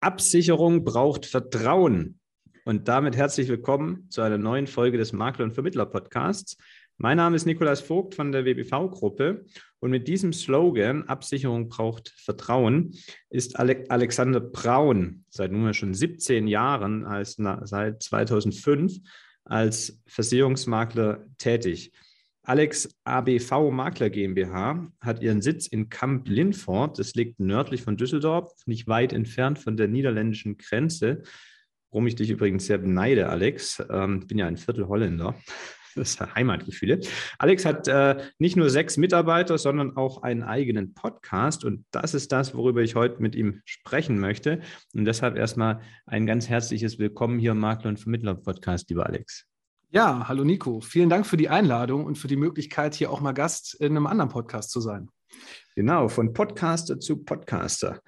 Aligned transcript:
Absicherung 0.00 0.84
braucht 0.84 1.26
Vertrauen. 1.26 2.20
Und 2.64 2.86
damit 2.86 3.16
herzlich 3.16 3.48
willkommen 3.48 4.06
zu 4.10 4.20
einer 4.20 4.38
neuen 4.38 4.68
Folge 4.68 4.96
des 4.96 5.12
Makler- 5.12 5.44
und 5.44 5.54
Vermittler-Podcasts. 5.54 6.56
Mein 6.98 7.16
Name 7.16 7.34
ist 7.34 7.46
Nikolas 7.46 7.80
Vogt 7.80 8.14
von 8.14 8.30
der 8.30 8.44
WBV-Gruppe 8.44 9.44
und 9.80 9.90
mit 9.90 10.06
diesem 10.06 10.32
Slogan 10.32 11.08
Absicherung 11.08 11.68
braucht 11.68 12.10
Vertrauen 12.16 12.94
ist 13.28 13.58
Alexander 13.58 14.38
Braun 14.40 15.24
seit 15.30 15.50
nunmehr 15.50 15.74
schon 15.74 15.94
17 15.94 16.46
Jahren, 16.46 17.04
als, 17.04 17.36
seit 17.64 18.00
2005, 18.00 18.98
als 19.44 20.00
Versicherungsmakler 20.06 21.26
tätig. 21.38 21.92
Alex 22.48 22.88
ABV 23.04 23.70
Makler 23.70 24.08
GmbH 24.08 24.90
hat 25.02 25.20
ihren 25.20 25.42
Sitz 25.42 25.66
in 25.66 25.90
Kamp 25.90 26.26
Linford. 26.30 26.98
Das 26.98 27.14
liegt 27.14 27.40
nördlich 27.40 27.82
von 27.82 27.98
Düsseldorf, 27.98 28.50
nicht 28.64 28.88
weit 28.88 29.12
entfernt 29.12 29.58
von 29.58 29.76
der 29.76 29.86
niederländischen 29.86 30.56
Grenze. 30.56 31.24
Worum 31.90 32.06
ich 32.06 32.14
dich 32.14 32.30
übrigens 32.30 32.64
sehr 32.64 32.78
beneide, 32.78 33.28
Alex. 33.28 33.82
Ähm, 33.90 34.20
ich 34.22 34.28
bin 34.28 34.38
ja 34.38 34.46
ein 34.46 34.56
Viertel 34.56 34.88
Holländer. 34.88 35.34
Das 35.94 36.10
ist 36.10 36.20
Heimatgefühle. 36.20 37.00
Alex 37.38 37.64
hat 37.64 37.88
äh, 37.88 38.18
nicht 38.38 38.56
nur 38.56 38.70
sechs 38.70 38.98
Mitarbeiter, 38.98 39.58
sondern 39.58 39.96
auch 39.96 40.22
einen 40.22 40.44
eigenen 40.44 40.94
Podcast. 40.94 41.64
Und 41.64 41.86
das 41.90 42.14
ist 42.14 42.30
das, 42.30 42.54
worüber 42.54 42.82
ich 42.82 42.94
heute 42.94 43.20
mit 43.20 43.34
ihm 43.34 43.62
sprechen 43.64 44.20
möchte. 44.20 44.60
Und 44.94 45.06
deshalb 45.06 45.36
erstmal 45.36 45.80
ein 46.06 46.24
ganz 46.24 46.48
herzliches 46.48 47.00
Willkommen 47.00 47.40
hier 47.40 47.50
im 47.50 47.58
Makler- 47.58 47.88
und 47.88 47.98
Vermittler-Podcast, 47.98 48.88
lieber 48.90 49.06
Alex. 49.06 49.48
Ja, 49.90 50.28
hallo 50.28 50.44
Nico. 50.44 50.80
Vielen 50.82 51.08
Dank 51.08 51.26
für 51.26 51.38
die 51.38 51.48
Einladung 51.48 52.04
und 52.04 52.18
für 52.18 52.28
die 52.28 52.36
Möglichkeit, 52.36 52.94
hier 52.94 53.10
auch 53.10 53.22
mal 53.22 53.32
Gast 53.32 53.74
in 53.80 53.96
einem 53.96 54.06
anderen 54.06 54.28
Podcast 54.28 54.70
zu 54.70 54.82
sein. 54.82 55.08
Genau, 55.76 56.08
von 56.08 56.34
Podcaster 56.34 57.00
zu 57.00 57.24
Podcaster. 57.24 58.02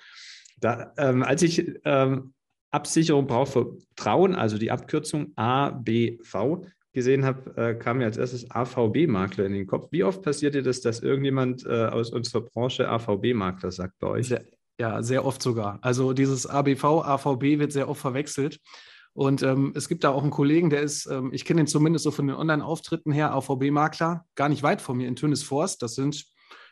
Da, 0.58 0.92
ähm, 0.98 1.22
als 1.22 1.40
ich 1.40 1.72
ähm, 1.86 2.34
Absicherung 2.70 3.26
braucht 3.26 3.52
Vertrauen, 3.52 4.34
also 4.34 4.58
die 4.58 4.70
Abkürzung 4.70 5.32
ABV, 5.36 6.66
gesehen 6.92 7.24
habe, 7.24 7.56
äh, 7.56 7.74
kam 7.74 7.98
mir 7.98 8.04
als 8.04 8.18
erstes 8.18 8.50
AVB-Makler 8.50 9.46
in 9.46 9.54
den 9.54 9.66
Kopf. 9.66 9.88
Wie 9.90 10.04
oft 10.04 10.20
passiert 10.20 10.54
dir 10.54 10.62
das, 10.62 10.82
dass 10.82 11.00
irgendjemand 11.00 11.64
äh, 11.64 11.86
aus 11.86 12.10
unserer 12.10 12.42
Branche 12.42 12.90
AVB-Makler 12.90 13.70
sagt 13.70 13.98
bei 14.00 14.08
euch? 14.08 14.28
Sehr, 14.28 14.44
ja, 14.78 15.02
sehr 15.02 15.24
oft 15.24 15.40
sogar. 15.40 15.78
Also 15.80 16.12
dieses 16.12 16.46
ABV, 16.46 16.84
AVB 16.84 17.58
wird 17.58 17.72
sehr 17.72 17.88
oft 17.88 18.02
verwechselt. 18.02 18.60
Und 19.12 19.42
ähm, 19.42 19.72
es 19.74 19.88
gibt 19.88 20.04
da 20.04 20.10
auch 20.10 20.22
einen 20.22 20.30
Kollegen, 20.30 20.70
der 20.70 20.82
ist, 20.82 21.06
ähm, 21.06 21.30
ich 21.32 21.44
kenne 21.44 21.60
ihn 21.60 21.66
zumindest 21.66 22.04
so 22.04 22.10
von 22.10 22.26
den 22.26 22.36
Online-Auftritten 22.36 23.12
her, 23.12 23.32
AVB-Makler, 23.34 24.24
gar 24.34 24.48
nicht 24.48 24.62
weit 24.62 24.80
von 24.80 24.96
mir 24.96 25.08
in 25.08 25.16
Tönisforst. 25.16 25.82
Das 25.82 25.94
sind, 25.94 26.26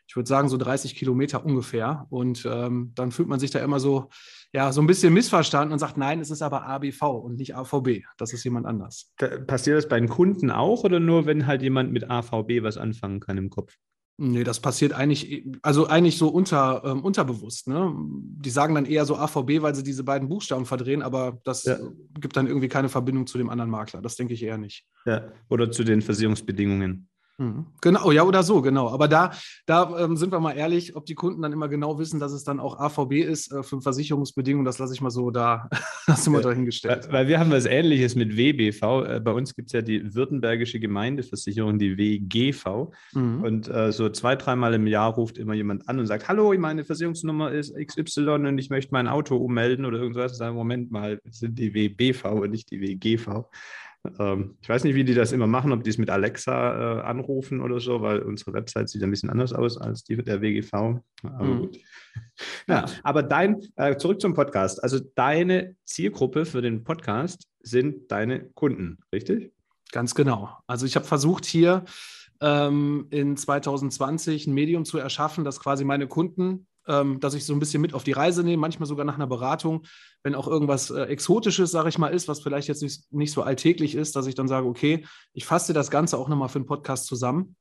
ich 0.06 0.17
würde 0.17 0.28
sagen, 0.28 0.48
so 0.48 0.56
30 0.56 0.95
Kilometer 0.95 1.45
ungefähr. 1.45 2.06
Und 2.11 2.47
ähm, 2.50 2.92
dann 2.95 3.11
fühlt 3.11 3.28
man 3.28 3.41
sich 3.41 3.50
da 3.50 3.58
immer 3.58 3.80
so, 3.80 4.08
ja, 4.53 4.72
so 4.72 4.80
ein 4.80 4.86
bisschen 4.86 5.12
missverstanden 5.12 5.72
und 5.72 5.78
sagt, 5.78 5.97
nein, 5.97 6.20
es 6.20 6.30
ist 6.30 6.42
aber 6.42 6.64
ABV 6.67 7.03
und 7.03 7.36
nicht 7.36 7.56
AVB. 7.56 8.05
Das 8.17 8.33
ist 8.33 8.45
jemand 8.45 8.67
anders. 8.67 9.12
Passiert 9.47 9.77
das 9.77 9.89
bei 9.89 9.98
den 9.98 10.08
Kunden 10.08 10.50
auch 10.50 10.84
oder 10.84 11.00
nur, 11.00 11.27
wenn 11.27 11.47
halt 11.47 11.62
jemand 11.62 11.92
mit 11.92 12.08
AVB 12.08 12.62
was 12.62 12.78
anfangen 12.78 13.20
kann 13.20 13.36
im 13.36 13.50
Kopf? 13.50 13.75
Nee, 14.20 14.42
das 14.42 14.58
passiert 14.58 14.92
eigentlich, 14.92 15.44
also 15.62 15.86
eigentlich 15.86 16.19
so 16.19 16.28
unter, 16.28 16.83
ähm, 16.84 17.05
unterbewusst. 17.05 17.69
Ne? 17.69 17.94
Die 17.97 18.50
sagen 18.50 18.74
dann 18.74 18.84
eher 18.84 19.05
so 19.05 19.16
AVB, 19.16 19.62
weil 19.62 19.77
sie 19.77 19.84
diese 19.84 20.02
beiden 20.02 20.28
Buchstaben 20.28 20.66
verdrehen, 20.66 21.02
aber 21.02 21.38
das 21.44 21.62
ja. 21.64 21.78
gibt 22.19 22.36
dann 22.36 22.48
irgendwie 22.48 22.66
keine 22.66 22.89
Verbindung 22.89 23.28
zu 23.28 23.39
dem 23.39 23.48
anderen 23.48 23.70
Makler. 23.70 24.02
Das 24.02 24.16
denke 24.16 24.34
ich 24.34 24.42
eher 24.42 24.58
nicht. 24.58 24.84
Ja, 25.06 25.30
oder 25.48 25.70
zu 25.70 25.84
den 25.84 26.02
Versicherungsbedingungen. 26.02 27.08
Mhm. 27.39 27.67
Genau, 27.81 28.11
ja, 28.11 28.25
oder 28.25 28.42
so, 28.42 28.61
genau. 28.62 28.91
Aber 28.91 29.06
da, 29.06 29.31
da 29.64 29.97
ähm, 30.00 30.17
sind 30.17 30.33
wir 30.33 30.41
mal 30.41 30.53
ehrlich, 30.53 30.97
ob 30.97 31.06
die 31.06 31.14
Kunden 31.14 31.41
dann 31.41 31.53
immer 31.53 31.69
genau 31.69 31.98
wissen, 31.98 32.19
dass 32.19 32.33
es 32.33 32.42
dann 32.42 32.58
auch 32.58 32.80
AVB 32.80 33.12
ist 33.12 33.53
äh, 33.53 33.62
für 33.62 33.80
Versicherungsbedingungen, 33.80 34.64
das 34.64 34.78
lasse 34.78 34.92
ich 34.92 35.00
mal 35.00 35.11
so 35.11 35.30
da, 35.30 35.69
das 36.06 36.25
sind 36.25 36.33
wir 36.33 36.41
dahingestellt. 36.41 37.06
Weil, 37.06 37.12
weil, 37.12 37.28
wir 37.28 37.39
haben 37.39 37.53
was 37.53 37.64
ähnliches 37.64 38.17
mit 38.17 38.36
WBV. 38.36 38.83
Äh, 38.83 39.20
bei 39.20 39.30
uns 39.30 39.55
gibt 39.55 39.69
es 39.69 39.72
ja 39.72 39.83
die 39.83 40.14
Württembergische 40.17 40.80
Gemeindeversicherung, 40.80 41.78
die 41.78 41.97
WGV. 41.97 42.91
Mhm. 43.13 43.45
Und 43.45 43.68
äh, 43.68 43.92
so 43.92 44.08
zwei, 44.08 44.34
dreimal 44.34 44.74
im 44.74 44.89
Jahr 44.89 45.14
ruft 45.14 45.39
immer 45.39 45.55
jemand 45.55 45.89
an 45.89 46.01
und 46.01 46.07
sagt, 46.07 46.27
hallo, 46.27 46.52
meine 46.58 46.84
Versicherungsnummer 46.84 47.52
ist 47.52 47.73
XY 47.77 48.30
und 48.30 48.58
ich 48.58 48.68
möchte 48.68 48.92
mein 48.92 49.07
Auto 49.07 49.36
ummelden 49.36 49.84
oder 49.84 49.98
irgendwas. 49.98 50.36
Sagen, 50.36 50.57
Moment 50.57 50.90
mal, 50.90 51.20
das 51.24 51.39
sind 51.39 51.57
die 51.57 51.73
WBV 51.73 52.24
und 52.24 52.51
nicht 52.51 52.73
die 52.73 52.80
WGV. 52.80 53.45
Ähm, 54.19 54.57
ich 54.61 54.69
weiß 54.69 54.85
nicht, 54.85 54.95
wie 54.95 55.05
die 55.05 55.14
das 55.14 55.33
immer 55.33 55.47
machen, 55.47 55.73
ob 55.73 55.83
die 55.83 55.91
es 55.91 55.98
mit 55.98 56.11
Alexa 56.11 56.98
äh, 56.98 57.03
anrufen 57.03 57.61
oder 57.61 57.81
so, 57.81 58.01
weil 58.01 58.20
unsere 58.20 58.53
Website 58.53 58.89
sieht 58.89 59.03
ein 59.03 59.11
bisschen 59.11 59.31
anders 59.31 59.53
aus 59.53 59.79
als 59.79 60.05
die 60.05 60.17
der 60.17 60.41
WGV. 60.41 60.73
Aber 61.23 61.45
mhm. 61.45 61.59
gut. 61.61 61.79
Ja, 62.69 62.87
aber 63.03 63.23
dein, 63.23 63.61
äh, 63.77 63.97
zurück 63.97 64.20
zum 64.20 64.35
Podcast. 64.35 64.83
Also 64.83 65.01
deine 65.14 65.77
Zielgruppe 65.85 66.45
für 66.45 66.63
den 66.63 66.85
Podcast 66.85 67.48
sind 67.61 68.11
deine 68.11 68.48
Kunden, 68.51 68.98
richtig? 69.13 69.53
Ganz 69.92 70.14
genau. 70.14 70.51
Also 70.67 70.87
ich 70.87 70.97
habe 70.97 71.07
versucht 71.07 71.45
hier 71.45 71.85
ähm, 72.41 73.07
in 73.11 73.37
2020 73.37 74.47
ein 74.47 74.55
Medium 74.55 74.85
zu 74.85 74.98
erschaffen, 74.98 75.45
das 75.45 75.61
quasi 75.61 75.85
meine 75.85 76.07
Kunden 76.07 76.67
ähm, 76.89 77.21
dass 77.21 77.35
ich 77.35 77.45
so 77.45 77.53
ein 77.53 77.59
bisschen 77.59 77.83
mit 77.83 77.95
auf 77.95 78.03
die 78.03 78.13
Reise 78.13 78.43
nehme, 78.43 78.61
manchmal 78.61 78.87
sogar 78.87 79.05
nach 79.05 79.17
einer 79.17 79.27
Beratung, 79.27 79.87
wenn 80.23 80.35
auch 80.35 80.49
irgendwas 80.49 80.91
äh, 80.91 81.03
Exotisches, 81.05 81.71
sage 81.71 81.89
ich 81.91 81.99
mal, 81.99 82.09
ist, 82.09 82.29
was 82.29 82.41
vielleicht 82.41 82.69
jetzt 82.69 82.83
nicht, 82.83 83.13
nicht 83.13 83.33
so 83.33 83.43
alltäglich 83.43 83.95
ist, 83.95 84.17
dass 84.17 84.27
ich 84.27 84.35
dann 84.35 84.49
sage, 84.49 84.67
okay, 84.67 85.07
ich 85.33 85.45
fasse 85.45 85.73
das 85.73 85.91
Ganze 85.91 86.19
auch 86.19 86.29
nochmal 86.29 86.49
für 86.49 86.59
einen 86.59 86.67
Podcast 86.67 87.07
zusammen 87.07 87.57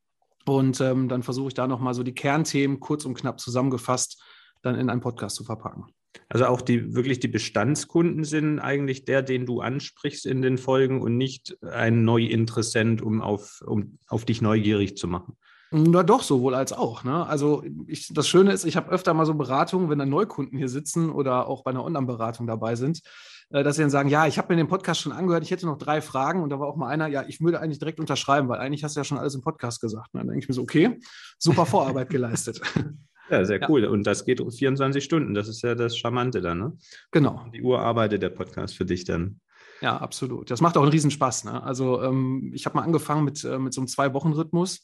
und 0.46 0.80
ähm, 0.82 1.10
dann 1.10 1.24
versuche 1.24 1.50
ich 1.50 1.54
da 1.54 1.68
nochmal 1.68 1.94
so 1.94 2.04
die 2.04 2.16
Kernthemen 2.16 2.80
kurz 2.80 3.06
und 3.06 3.16
knapp 3.16 3.40
zusammengefasst 3.40 4.24
dann 4.62 4.76
in 4.76 4.90
einen 4.90 5.02
Podcast 5.02 5.36
zu 5.36 5.44
verpacken. 5.44 5.86
Also 6.30 6.46
auch 6.46 6.62
die 6.62 6.96
wirklich 6.96 7.20
die 7.20 7.28
Bestandskunden 7.28 8.24
sind 8.24 8.60
eigentlich 8.60 9.06
der, 9.06 9.22
den 9.22 9.46
du 9.46 9.62
ansprichst 9.62 10.26
in 10.26 10.42
den 10.42 10.58
Folgen 10.58 11.02
und 11.02 11.18
nicht 11.18 11.58
ein 11.64 12.04
Neuinteressent, 12.04 13.02
um 13.02 13.22
auf, 13.22 13.62
um 13.66 14.00
auf 14.08 14.26
dich 14.26 14.42
neugierig 14.42 14.98
zu 14.98 15.08
machen. 15.08 15.38
Na 15.72 16.04
doch, 16.04 16.24
sowohl 16.24 16.56
als 16.56 16.72
auch. 16.72 17.04
Ne? 17.04 17.26
Also 17.26 17.64
ich, 17.88 18.14
das 18.14 18.28
Schöne 18.28 18.54
ist, 18.54 18.64
ich 18.64 18.78
habe 18.78 18.90
öfter 18.90 19.14
mal 19.14 19.26
so 19.26 19.34
Beratungen, 19.34 19.90
wenn 19.90 20.00
dann 20.00 20.10
Neukunden 20.10 20.58
hier 20.58 20.70
sitzen 20.70 21.10
oder 21.10 21.48
auch 21.48 21.64
bei 21.64 21.72
einer 21.72 21.84
Online-Beratung 21.84 22.48
dabei 22.48 22.76
sind, 22.76 23.02
äh, 23.50 23.64
dass 23.64 23.76
sie 23.76 23.82
dann 23.82 23.92
sagen, 23.92 24.10
ja, 24.10 24.28
ich 24.28 24.38
habe 24.38 24.54
mir 24.54 24.58
den 24.58 24.70
Podcast 24.70 25.02
schon 25.02 25.12
angehört, 25.12 25.44
ich 25.44 25.52
hätte 25.52 25.66
noch 25.66 25.78
drei 25.78 26.02
Fragen 26.02 26.42
und 26.42 26.50
da 26.50 26.60
war 26.60 26.68
auch 26.68 26.78
mal 26.78 26.88
einer, 26.88 27.08
ja, 27.08 27.24
ich 27.28 27.42
würde 27.42 27.60
eigentlich 27.60 27.80
direkt 27.80 28.00
unterschreiben, 28.00 28.48
weil 28.48 28.60
eigentlich 28.60 28.84
hast 28.84 28.96
du 28.96 29.02
ja 29.02 29.04
schon 29.04 29.18
alles 29.18 29.36
im 29.36 29.42
Podcast 29.42 29.82
gesagt. 29.82 30.14
Ne? 30.14 30.22
Dann 30.22 30.30
denke 30.30 30.44
ich 30.44 30.48
mir 30.48 30.56
so, 30.56 30.62
okay, 30.62 31.00
super 31.38 31.66
Vorarbeit 31.66 32.10
geleistet. 32.10 32.62
Ja, 33.30 33.44
sehr 33.44 33.60
ja. 33.60 33.70
cool. 33.70 33.84
Und 33.84 34.08
das 34.08 34.24
geht 34.24 34.42
24 34.42 35.04
Stunden. 35.04 35.34
Das 35.34 35.50
ist 35.50 35.62
ja 35.62 35.76
das 35.76 35.98
Charmante 35.98 36.40
dann, 36.40 36.60
ne? 36.60 36.78
Genau. 37.12 37.46
Die 37.54 37.62
Uhr 37.62 37.82
arbeitet 37.82 38.24
der 38.24 38.30
Podcast 38.30 38.78
für 38.78 38.86
dich 38.86 39.04
dann. 39.04 39.42
Ja, 39.82 39.98
absolut. 39.98 40.50
Das 40.50 40.62
macht 40.62 40.78
auch 40.78 40.82
einen 40.82 40.92
Riesenspaß. 40.92 41.44
Ne? 41.44 41.62
Also 41.62 42.02
ähm, 42.02 42.52
ich 42.54 42.66
habe 42.66 42.78
mal 42.78 42.84
angefangen 42.84 43.26
mit, 43.26 43.44
äh, 43.44 43.60
mit 43.60 43.74
so 43.74 43.82
einem 43.82 43.88
Zwei-Wochen-Rhythmus 43.88 44.82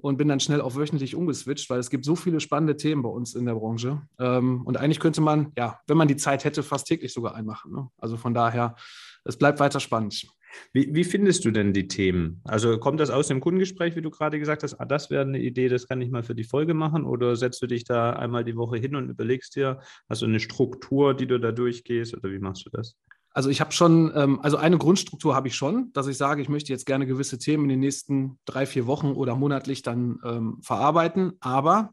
und 0.00 0.16
bin 0.16 0.28
dann 0.28 0.40
schnell 0.40 0.60
auf 0.60 0.76
wöchentlich 0.76 1.14
umgeswitcht, 1.14 1.68
weil 1.70 1.78
es 1.78 1.90
gibt 1.90 2.04
so 2.04 2.16
viele 2.16 2.40
spannende 2.40 2.76
Themen 2.76 3.02
bei 3.02 3.08
uns 3.08 3.34
in 3.34 3.44
der 3.44 3.54
Branche. 3.54 4.02
Ähm, 4.18 4.62
und 4.62 4.76
eigentlich 4.76 5.00
könnte 5.00 5.20
man, 5.20 5.52
ja, 5.56 5.80
wenn 5.86 5.96
man 5.96 6.08
die 6.08 6.16
Zeit 6.16 6.44
hätte, 6.44 6.62
fast 6.62 6.86
täglich 6.86 7.12
sogar 7.12 7.34
einmachen. 7.34 7.72
Ne? 7.72 7.88
Also 7.98 8.16
von 8.16 8.34
daher, 8.34 8.76
es 9.24 9.36
bleibt 9.36 9.60
weiter 9.60 9.80
spannend. 9.80 10.26
Wie, 10.72 10.94
wie, 10.94 11.04
findest 11.04 11.44
du 11.44 11.50
denn 11.50 11.72
die 11.72 11.86
Themen? 11.86 12.40
Also 12.44 12.78
kommt 12.78 13.00
das 13.00 13.10
aus 13.10 13.28
dem 13.28 13.40
Kundengespräch, 13.40 13.94
wie 13.96 14.02
du 14.02 14.10
gerade 14.10 14.38
gesagt 14.38 14.62
hast, 14.62 14.74
ah, 14.74 14.84
das 14.84 15.10
wäre 15.10 15.22
eine 15.22 15.38
Idee, 15.38 15.68
das 15.68 15.86
kann 15.86 16.00
ich 16.00 16.10
mal 16.10 16.22
für 16.22 16.34
die 16.34 16.44
Folge 16.44 16.74
machen? 16.74 17.04
Oder 17.04 17.36
setzt 17.36 17.62
du 17.62 17.66
dich 17.66 17.84
da 17.84 18.10
einmal 18.14 18.44
die 18.44 18.56
Woche 18.56 18.78
hin 18.78 18.96
und 18.96 19.10
überlegst 19.10 19.54
dir, 19.56 19.80
hast 20.08 20.22
du 20.22 20.26
eine 20.26 20.40
Struktur, 20.40 21.14
die 21.14 21.26
du 21.26 21.38
da 21.38 21.52
durchgehst 21.52 22.14
oder 22.14 22.30
wie 22.30 22.38
machst 22.38 22.66
du 22.66 22.70
das? 22.70 22.96
Also 23.32 23.48
ich 23.48 23.60
habe 23.60 23.72
schon, 23.72 24.12
ähm, 24.14 24.40
also 24.42 24.56
eine 24.56 24.78
Grundstruktur 24.78 25.34
habe 25.34 25.48
ich 25.48 25.54
schon, 25.54 25.92
dass 25.92 26.06
ich 26.06 26.16
sage, 26.16 26.42
ich 26.42 26.48
möchte 26.48 26.72
jetzt 26.72 26.86
gerne 26.86 27.06
gewisse 27.06 27.38
Themen 27.38 27.64
in 27.64 27.70
den 27.70 27.80
nächsten 27.80 28.38
drei, 28.44 28.66
vier 28.66 28.86
Wochen 28.86 29.12
oder 29.12 29.36
monatlich 29.36 29.82
dann 29.82 30.18
ähm, 30.24 30.58
verarbeiten. 30.62 31.34
Aber 31.40 31.92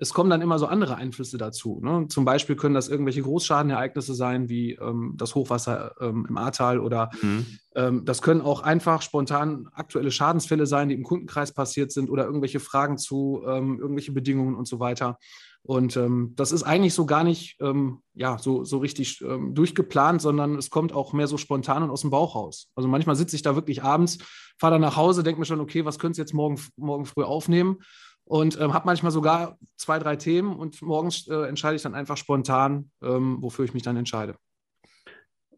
es 0.00 0.14
kommen 0.14 0.30
dann 0.30 0.40
immer 0.40 0.58
so 0.58 0.66
andere 0.66 0.96
Einflüsse 0.96 1.38
dazu. 1.38 1.80
Ne? 1.82 2.06
Zum 2.08 2.24
Beispiel 2.24 2.54
können 2.54 2.74
das 2.74 2.88
irgendwelche 2.88 3.22
Großschadenereignisse 3.22 4.14
sein, 4.14 4.48
wie 4.48 4.74
ähm, 4.74 5.14
das 5.16 5.34
Hochwasser 5.34 5.96
ähm, 6.00 6.26
im 6.28 6.36
Ahrtal 6.36 6.78
oder 6.78 7.10
mhm. 7.20 7.46
ähm, 7.74 8.04
das 8.04 8.22
können 8.22 8.40
auch 8.40 8.62
einfach 8.62 9.02
spontan 9.02 9.68
aktuelle 9.72 10.12
Schadensfälle 10.12 10.66
sein, 10.66 10.88
die 10.88 10.94
im 10.94 11.02
Kundenkreis 11.02 11.52
passiert 11.52 11.90
sind 11.90 12.10
oder 12.10 12.24
irgendwelche 12.24 12.60
Fragen 12.60 12.96
zu 12.96 13.42
ähm, 13.46 13.80
irgendwelche 13.80 14.12
Bedingungen 14.12 14.54
und 14.54 14.68
so 14.68 14.78
weiter. 14.78 15.18
Und 15.62 15.96
ähm, 15.96 16.32
das 16.34 16.52
ist 16.52 16.62
eigentlich 16.62 16.94
so 16.94 17.04
gar 17.04 17.24
nicht 17.24 17.56
ähm, 17.60 18.02
ja, 18.14 18.38
so, 18.38 18.64
so 18.64 18.78
richtig 18.78 19.20
ähm, 19.20 19.54
durchgeplant, 19.54 20.22
sondern 20.22 20.56
es 20.56 20.70
kommt 20.70 20.94
auch 20.94 21.12
mehr 21.12 21.26
so 21.26 21.36
spontan 21.36 21.82
und 21.82 21.90
aus 21.90 22.00
dem 22.00 22.10
Bauch 22.10 22.34
raus. 22.34 22.70
Also 22.74 22.88
manchmal 22.88 23.16
sitze 23.16 23.36
ich 23.36 23.42
da 23.42 23.54
wirklich 23.54 23.82
abends, 23.82 24.18
fahre 24.58 24.74
dann 24.74 24.80
nach 24.80 24.96
Hause, 24.96 25.22
denke 25.22 25.40
mir 25.40 25.46
schon, 25.46 25.60
okay, 25.60 25.84
was 25.84 25.98
könntest 25.98 26.18
du 26.18 26.22
jetzt 26.22 26.32
morgen, 26.32 26.58
morgen 26.76 27.04
früh 27.04 27.22
aufnehmen? 27.22 27.78
Und 28.24 28.60
ähm, 28.60 28.74
habe 28.74 28.86
manchmal 28.86 29.12
sogar 29.12 29.58
zwei, 29.76 29.98
drei 29.98 30.16
Themen 30.16 30.54
und 30.54 30.82
morgens 30.82 31.26
äh, 31.28 31.48
entscheide 31.48 31.76
ich 31.76 31.82
dann 31.82 31.94
einfach 31.94 32.16
spontan, 32.16 32.90
ähm, 33.02 33.38
wofür 33.40 33.64
ich 33.64 33.72
mich 33.72 33.82
dann 33.82 33.96
entscheide. 33.96 34.36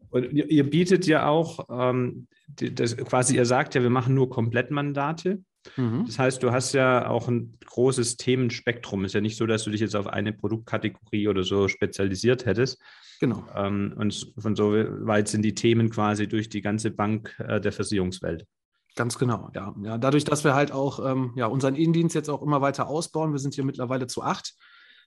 Und 0.09 0.31
ihr 0.33 0.69
bietet 0.69 1.07
ja 1.07 1.27
auch, 1.27 1.67
ähm, 1.69 2.27
das, 2.47 2.97
quasi 2.97 3.35
ihr 3.35 3.45
sagt 3.45 3.75
ja, 3.75 3.81
wir 3.81 3.89
machen 3.89 4.13
nur 4.13 4.29
Komplettmandate. 4.29 5.41
Mhm. 5.75 6.05
Das 6.05 6.19
heißt, 6.19 6.43
du 6.43 6.51
hast 6.51 6.73
ja 6.73 7.07
auch 7.07 7.27
ein 7.27 7.57
großes 7.65 8.17
Themenspektrum. 8.17 9.05
Ist 9.05 9.13
ja 9.13 9.21
nicht 9.21 9.37
so, 9.37 9.45
dass 9.45 9.63
du 9.63 9.69
dich 9.69 9.81
jetzt 9.81 9.95
auf 9.95 10.07
eine 10.07 10.33
Produktkategorie 10.33 11.27
oder 11.27 11.43
so 11.43 11.67
spezialisiert 11.67 12.45
hättest. 12.45 12.81
Genau. 13.19 13.45
Ähm, 13.55 13.93
und 13.97 14.33
von 14.37 14.55
so 14.55 14.71
weit 14.73 15.27
sind 15.27 15.43
die 15.43 15.53
Themen 15.53 15.89
quasi 15.89 16.27
durch 16.27 16.49
die 16.49 16.61
ganze 16.61 16.91
Bank 16.91 17.35
äh, 17.39 17.61
der 17.61 17.71
Versicherungswelt. 17.71 18.45
Ganz 18.95 19.17
genau, 19.17 19.49
ja. 19.55 19.73
ja. 19.83 19.97
Dadurch, 19.97 20.25
dass 20.25 20.43
wir 20.43 20.53
halt 20.53 20.71
auch 20.71 21.05
ähm, 21.05 21.31
ja, 21.35 21.45
unseren 21.45 21.75
Innendienst 21.75 22.15
jetzt 22.15 22.29
auch 22.29 22.41
immer 22.41 22.61
weiter 22.61 22.87
ausbauen, 22.87 23.31
wir 23.31 23.39
sind 23.39 23.53
hier 23.53 23.63
mittlerweile 23.63 24.07
zu 24.07 24.21
acht, 24.21 24.55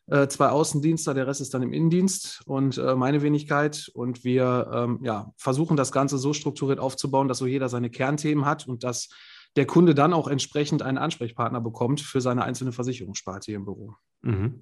äh, 0.06 0.28
zwei 0.28 0.48
Außendienster, 0.48 1.12
der 1.12 1.26
Rest 1.26 1.40
ist 1.40 1.54
dann 1.54 1.62
im 1.62 1.72
Innendienst 1.72 2.42
und 2.46 2.78
äh, 2.78 2.94
meine 2.94 3.22
Wenigkeit. 3.22 3.90
Und 3.94 4.24
wir 4.24 4.70
ähm, 4.72 5.00
ja, 5.02 5.32
versuchen 5.36 5.76
das 5.76 5.92
Ganze 5.92 6.18
so 6.18 6.32
strukturiert 6.32 6.78
aufzubauen, 6.78 7.28
dass 7.28 7.38
so 7.38 7.46
jeder 7.46 7.68
seine 7.68 7.90
Kernthemen 7.90 8.44
hat 8.46 8.66
und 8.68 8.84
dass 8.84 9.08
der 9.56 9.66
Kunde 9.66 9.94
dann 9.94 10.12
auch 10.12 10.28
entsprechend 10.28 10.82
einen 10.82 10.98
Ansprechpartner 10.98 11.60
bekommt 11.60 12.00
für 12.00 12.20
seine 12.20 12.44
einzelne 12.44 12.72
Versicherungssparte 12.72 13.46
hier 13.46 13.56
im 13.56 13.64
Büro. 13.64 13.94
Mhm. 14.22 14.60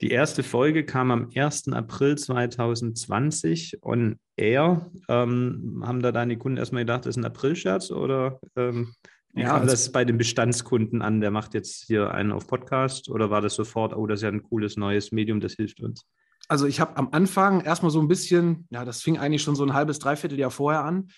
Die 0.00 0.10
erste 0.10 0.42
Folge 0.42 0.84
kam 0.84 1.10
am 1.10 1.30
1. 1.34 1.68
April 1.68 2.16
2020 2.16 3.78
on 3.82 4.18
air. 4.36 4.90
Ähm, 5.08 5.82
haben 5.84 6.02
da 6.02 6.12
deine 6.12 6.38
Kunden 6.38 6.58
erstmal 6.58 6.82
gedacht, 6.82 7.04
das 7.04 7.16
ist 7.16 7.22
ein 7.22 7.26
April-Scherz 7.26 7.90
oder 7.90 8.40
ähm, 8.56 8.94
ja, 9.34 9.48
kam 9.48 9.66
das 9.66 9.90
bei 9.92 10.04
den 10.04 10.18
Bestandskunden 10.18 11.02
an? 11.02 11.20
Der 11.20 11.30
macht 11.30 11.54
jetzt 11.54 11.84
hier 11.86 12.12
einen 12.12 12.32
auf 12.32 12.46
Podcast 12.46 13.10
oder 13.10 13.30
war 13.30 13.40
das 13.40 13.54
sofort, 13.54 13.94
oh, 13.94 14.06
das 14.06 14.20
ist 14.20 14.22
ja 14.22 14.28
ein 14.28 14.42
cooles 14.42 14.76
neues 14.76 15.12
Medium, 15.12 15.40
das 15.40 15.54
hilft 15.54 15.80
uns? 15.80 16.06
Also 16.48 16.66
ich 16.66 16.80
habe 16.80 16.96
am 16.96 17.08
Anfang 17.12 17.60
erstmal 17.62 17.90
so 17.90 18.00
ein 18.00 18.08
bisschen, 18.08 18.66
ja, 18.70 18.84
das 18.84 19.02
fing 19.02 19.18
eigentlich 19.18 19.42
schon 19.42 19.56
so 19.56 19.64
ein 19.64 19.74
halbes, 19.74 19.98
dreiviertel 19.98 20.38
Jahr 20.38 20.50
vorher 20.50 20.84
an. 20.84 21.08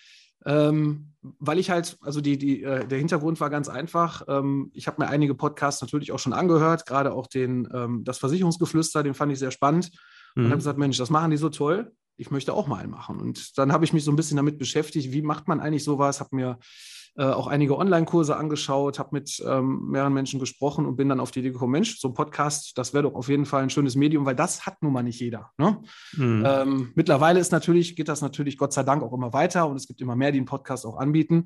Ähm, 0.45 1.15
weil 1.39 1.59
ich 1.59 1.71
halt, 1.71 1.97
also 2.03 2.21
die, 2.21 2.37
die, 2.37 2.63
äh, 2.63 2.87
der 2.87 2.99
Hintergrund 2.99 3.41
war 3.41 3.49
ganz 3.49 3.69
einfach. 3.69 4.23
Ähm, 4.29 4.71
ich 4.75 4.87
habe 4.87 5.03
mir 5.03 5.09
einige 5.09 5.35
Podcasts 5.35 5.81
natürlich 5.81 6.13
auch 6.13 6.19
schon 6.19 6.35
angehört, 6.35 6.87
gerade 6.87 7.13
auch 7.13 7.27
den, 7.27 7.69
ähm, 7.73 8.05
das 8.05 8.19
Versicherungsgeflüster, 8.19 9.03
den 9.03 9.15
fand 9.15 9.33
ich 9.33 9.39
sehr 9.39 9.51
spannend. 9.51 9.91
Mhm. 10.35 10.45
Und 10.45 10.51
habe 10.51 10.59
gesagt, 10.59 10.79
Mensch, 10.79 10.99
das 10.99 11.11
machen 11.11 11.31
die 11.31 11.37
so 11.37 11.49
toll. 11.49 11.93
Ich 12.17 12.31
möchte 12.31 12.53
auch 12.53 12.67
mal 12.67 12.77
einen 12.77 12.91
machen. 12.91 13.21
Und 13.21 13.59
dann 13.59 13.73
habe 13.73 13.85
ich 13.85 13.93
mich 13.93 14.05
so 14.05 14.13
ein 14.13 14.17
bisschen 14.17 14.37
damit 14.37 14.59
beschäftigt, 14.59 15.13
wie 15.13 15.23
macht 15.23 15.49
man 15.49 15.61
eigentlich 15.61 15.85
sowas? 15.85 16.21
Habe 16.21 16.37
mir 16.37 16.59
äh, 17.17 17.25
auch 17.25 17.47
einige 17.47 17.79
Online-Kurse 17.79 18.37
angeschaut, 18.37 18.99
habe 18.99 19.11
mit 19.13 19.43
ähm, 19.47 19.89
mehreren 19.91 20.13
Menschen 20.13 20.41
gesprochen 20.41 20.85
und 20.85 20.97
bin 20.97 21.09
dann 21.09 21.21
auf 21.21 21.31
die 21.31 21.41
Idee 21.41 21.53
gekommen, 21.53 21.73
Mensch, 21.73 22.01
so 22.01 22.09
ein 22.09 22.15
Podcast, 22.15 22.77
das 22.77 22.93
wäre 22.93 23.05
doch 23.05 23.15
auf 23.15 23.29
jeden 23.29 23.47
Fall 23.47 23.63
ein 23.63 23.71
schönes 23.71 23.95
Medium, 23.95 24.27
weil 24.27 24.35
das 24.35 24.67
hat 24.67 24.83
nun 24.83 24.93
mal 24.93 25.03
nicht 25.03 25.21
jeder. 25.21 25.51
Ne? 25.57 25.81
Mhm. 26.17 26.45
Ähm, 26.45 26.93
mittlerweile 26.95 27.39
ist 27.39 27.53
natürlich, 27.53 27.95
geht 27.95 28.09
das 28.09 28.21
natürlich 28.21 28.59
Gott 28.59 28.73
sei 28.73 28.83
Dank 28.83 29.03
auch 29.03 29.13
immer 29.13 29.33
weiter 29.33 29.69
und 29.69 29.77
es 29.77 29.87
gibt 29.87 30.01
immer 30.01 30.17
mehr, 30.17 30.33
die 30.33 30.39
einen 30.39 30.47
Podcast 30.47 30.85
auch 30.87 30.97
anbieten. 30.97 31.45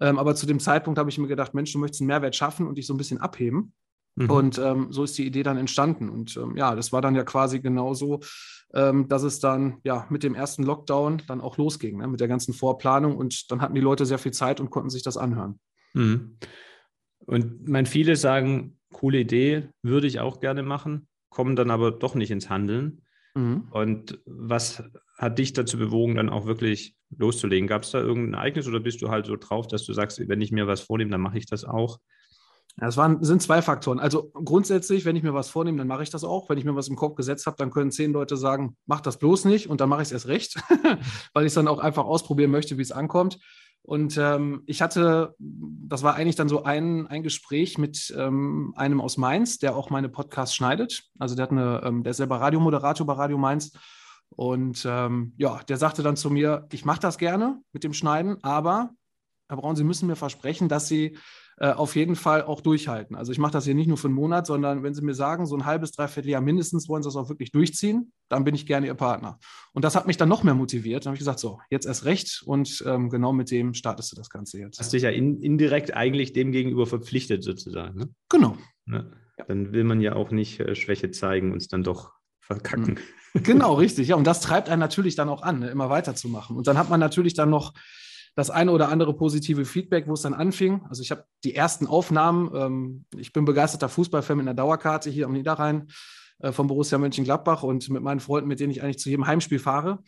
Ähm, 0.00 0.18
aber 0.18 0.34
zu 0.36 0.46
dem 0.46 0.60
Zeitpunkt 0.60 0.98
habe 0.98 1.10
ich 1.10 1.18
mir 1.18 1.26
gedacht, 1.26 1.52
Mensch, 1.52 1.72
du 1.72 1.78
möchtest 1.78 2.00
einen 2.00 2.08
Mehrwert 2.08 2.36
schaffen 2.36 2.68
und 2.68 2.78
dich 2.78 2.86
so 2.86 2.94
ein 2.94 2.98
bisschen 2.98 3.18
abheben. 3.18 3.72
Mhm. 4.16 4.30
Und 4.30 4.58
ähm, 4.58 4.86
so 4.90 5.04
ist 5.04 5.16
die 5.16 5.26
Idee 5.26 5.42
dann 5.42 5.56
entstanden. 5.56 6.08
Und 6.08 6.36
ähm, 6.36 6.56
ja, 6.56 6.74
das 6.74 6.92
war 6.92 7.00
dann 7.00 7.14
ja 7.14 7.24
quasi 7.24 7.60
genauso, 7.60 8.20
ähm, 8.74 9.08
dass 9.08 9.22
es 9.22 9.40
dann 9.40 9.78
ja 9.84 10.06
mit 10.10 10.22
dem 10.22 10.34
ersten 10.34 10.62
Lockdown 10.62 11.22
dann 11.26 11.40
auch 11.40 11.56
losging, 11.56 11.98
ne, 11.98 12.08
mit 12.08 12.20
der 12.20 12.28
ganzen 12.28 12.52
Vorplanung. 12.52 13.16
Und 13.16 13.50
dann 13.50 13.60
hatten 13.60 13.74
die 13.74 13.80
Leute 13.80 14.06
sehr 14.06 14.18
viel 14.18 14.32
Zeit 14.32 14.60
und 14.60 14.70
konnten 14.70 14.90
sich 14.90 15.02
das 15.02 15.16
anhören. 15.16 15.60
Mhm. 15.94 16.38
Und 17.26 17.68
mein, 17.68 17.86
viele 17.86 18.16
sagen, 18.16 18.78
coole 18.92 19.20
Idee, 19.20 19.68
würde 19.82 20.06
ich 20.06 20.20
auch 20.20 20.40
gerne 20.40 20.62
machen, 20.62 21.08
kommen 21.30 21.56
dann 21.56 21.70
aber 21.70 21.90
doch 21.90 22.14
nicht 22.14 22.30
ins 22.30 22.48
Handeln. 22.48 23.02
Mhm. 23.34 23.68
Und 23.70 24.20
was 24.24 24.82
hat 25.16 25.38
dich 25.38 25.52
dazu 25.52 25.78
bewogen, 25.78 26.14
dann 26.14 26.28
auch 26.28 26.46
wirklich 26.46 26.96
loszulegen? 27.16 27.68
Gab 27.68 27.82
es 27.82 27.90
da 27.90 28.00
irgendein 28.00 28.34
Ereignis 28.34 28.66
oder 28.66 28.80
bist 28.80 29.02
du 29.02 29.10
halt 29.10 29.26
so 29.26 29.36
drauf, 29.36 29.66
dass 29.66 29.84
du 29.84 29.92
sagst, 29.92 30.26
wenn 30.28 30.40
ich 30.40 30.52
mir 30.52 30.66
was 30.66 30.80
vornehme, 30.80 31.10
dann 31.10 31.20
mache 31.20 31.38
ich 31.38 31.46
das 31.46 31.64
auch? 31.64 31.98
Das 32.80 32.96
waren, 32.96 33.22
sind 33.24 33.42
zwei 33.42 33.60
Faktoren. 33.60 33.98
Also 33.98 34.30
grundsätzlich, 34.32 35.04
wenn 35.04 35.16
ich 35.16 35.24
mir 35.24 35.34
was 35.34 35.48
vornehme, 35.48 35.78
dann 35.78 35.88
mache 35.88 36.04
ich 36.04 36.10
das 36.10 36.22
auch. 36.22 36.48
Wenn 36.48 36.58
ich 36.58 36.64
mir 36.64 36.76
was 36.76 36.88
im 36.88 36.94
Kopf 36.94 37.16
gesetzt 37.16 37.46
habe, 37.46 37.56
dann 37.56 37.70
können 37.70 37.90
zehn 37.90 38.12
Leute 38.12 38.36
sagen, 38.36 38.76
mach 38.86 39.00
das 39.00 39.18
bloß 39.18 39.46
nicht 39.46 39.68
und 39.68 39.80
dann 39.80 39.88
mache 39.88 40.02
ich 40.02 40.08
es 40.08 40.12
erst 40.12 40.28
recht, 40.28 40.62
weil 41.34 41.44
ich 41.44 41.48
es 41.48 41.54
dann 41.54 41.66
auch 41.66 41.80
einfach 41.80 42.04
ausprobieren 42.04 42.52
möchte, 42.52 42.78
wie 42.78 42.82
es 42.82 42.92
ankommt. 42.92 43.38
Und 43.82 44.16
ähm, 44.16 44.62
ich 44.66 44.80
hatte, 44.80 45.34
das 45.38 46.02
war 46.02 46.14
eigentlich 46.14 46.36
dann 46.36 46.48
so 46.48 46.62
ein, 46.62 47.06
ein 47.08 47.22
Gespräch 47.22 47.78
mit 47.78 48.14
ähm, 48.16 48.74
einem 48.76 49.00
aus 49.00 49.16
Mainz, 49.16 49.58
der 49.58 49.74
auch 49.74 49.90
meine 49.90 50.08
Podcasts 50.08 50.54
schneidet. 50.54 51.04
Also 51.18 51.34
der 51.34 51.44
hat 51.44 51.50
eine, 51.50 51.80
ähm, 51.84 52.04
der 52.04 52.10
ist 52.10 52.18
selber 52.18 52.40
Radiomoderator 52.40 53.06
bei 53.06 53.14
Radio 53.14 53.38
Mainz. 53.38 53.72
Und 54.28 54.86
ähm, 54.88 55.32
ja, 55.36 55.60
der 55.68 55.78
sagte 55.78 56.02
dann 56.02 56.16
zu 56.16 56.30
mir, 56.30 56.66
ich 56.70 56.84
mache 56.84 57.00
das 57.00 57.18
gerne 57.18 57.60
mit 57.72 57.82
dem 57.82 57.94
Schneiden, 57.94 58.36
aber 58.44 58.90
Herr 59.48 59.56
Braun, 59.56 59.74
Sie 59.74 59.84
müssen 59.84 60.06
mir 60.06 60.16
versprechen, 60.16 60.68
dass 60.68 60.86
Sie 60.86 61.16
äh, 61.60 61.72
auf 61.72 61.96
jeden 61.96 62.14
Fall 62.14 62.42
auch 62.42 62.60
durchhalten. 62.60 63.16
Also 63.16 63.32
ich 63.32 63.38
mache 63.38 63.52
das 63.52 63.64
hier 63.64 63.74
nicht 63.74 63.88
nur 63.88 63.96
für 63.96 64.06
einen 64.06 64.14
Monat, 64.14 64.46
sondern 64.46 64.82
wenn 64.82 64.94
Sie 64.94 65.02
mir 65.02 65.14
sagen, 65.14 65.46
so 65.46 65.56
ein 65.56 65.64
halbes, 65.64 65.90
dreiviertel 65.90 66.30
Jahr 66.30 66.40
mindestens 66.40 66.88
wollen 66.88 67.02
Sie 67.02 67.08
das 67.08 67.16
auch 67.16 67.28
wirklich 67.28 67.50
durchziehen, 67.50 68.12
dann 68.28 68.44
bin 68.44 68.54
ich 68.54 68.64
gerne 68.64 68.86
Ihr 68.86 68.94
Partner. 68.94 69.38
Und 69.72 69.84
das 69.84 69.96
hat 69.96 70.06
mich 70.06 70.16
dann 70.16 70.28
noch 70.28 70.44
mehr 70.44 70.54
motiviert. 70.54 71.04
Dann 71.04 71.10
habe 71.10 71.16
ich 71.16 71.20
gesagt, 71.20 71.40
so, 71.40 71.58
jetzt 71.68 71.86
erst 71.86 72.04
recht 72.04 72.42
und 72.46 72.84
ähm, 72.86 73.10
genau 73.10 73.32
mit 73.32 73.50
dem 73.50 73.74
startest 73.74 74.12
du 74.12 74.16
das 74.16 74.30
Ganze 74.30 74.58
jetzt. 74.58 74.78
Hast 74.78 74.92
dich 74.92 75.02
ja 75.02 75.10
in, 75.10 75.42
indirekt 75.42 75.96
eigentlich 75.96 76.32
dem 76.32 76.52
gegenüber 76.52 76.86
verpflichtet 76.86 77.42
sozusagen. 77.42 77.98
Ne? 77.98 78.08
Genau. 78.28 78.56
Ne? 78.86 79.10
Dann 79.48 79.72
will 79.72 79.84
man 79.84 80.00
ja 80.00 80.14
auch 80.14 80.30
nicht 80.30 80.60
äh, 80.60 80.74
Schwäche 80.74 81.10
zeigen 81.10 81.52
und 81.52 81.58
es 81.58 81.68
dann 81.68 81.82
doch 81.82 82.12
verkacken. 82.40 82.98
Genau, 83.34 83.74
richtig. 83.74 84.08
Ja, 84.08 84.16
und 84.16 84.26
das 84.26 84.40
treibt 84.40 84.68
einen 84.68 84.80
natürlich 84.80 85.14
dann 85.14 85.28
auch 85.28 85.42
an, 85.42 85.58
ne, 85.60 85.68
immer 85.68 85.90
weiterzumachen. 85.90 86.56
Und 86.56 86.66
dann 86.66 86.78
hat 86.78 86.88
man 86.88 86.98
natürlich 86.98 87.34
dann 87.34 87.50
noch 87.50 87.74
das 88.38 88.50
eine 88.50 88.70
oder 88.70 88.88
andere 88.88 89.14
positive 89.14 89.64
Feedback, 89.64 90.06
wo 90.06 90.12
es 90.12 90.22
dann 90.22 90.32
anfing. 90.32 90.82
Also 90.88 91.02
ich 91.02 91.10
habe 91.10 91.24
die 91.42 91.56
ersten 91.56 91.88
Aufnahmen, 91.88 92.50
ähm, 92.54 93.04
ich 93.16 93.32
bin 93.32 93.44
begeisterter 93.44 93.88
Fußballfan 93.88 94.36
mit 94.36 94.44
einer 94.46 94.54
Dauerkarte 94.54 95.10
hier 95.10 95.26
am 95.26 95.32
Niederrhein 95.32 95.88
äh, 96.38 96.52
von 96.52 96.68
Borussia 96.68 96.98
Mönchengladbach 96.98 97.64
und 97.64 97.88
mit 97.90 98.00
meinen 98.00 98.20
Freunden, 98.20 98.46
mit 98.46 98.60
denen 98.60 98.70
ich 98.70 98.80
eigentlich 98.80 99.00
zu 99.00 99.10
jedem 99.10 99.26
Heimspiel 99.26 99.58
fahre, 99.58 100.04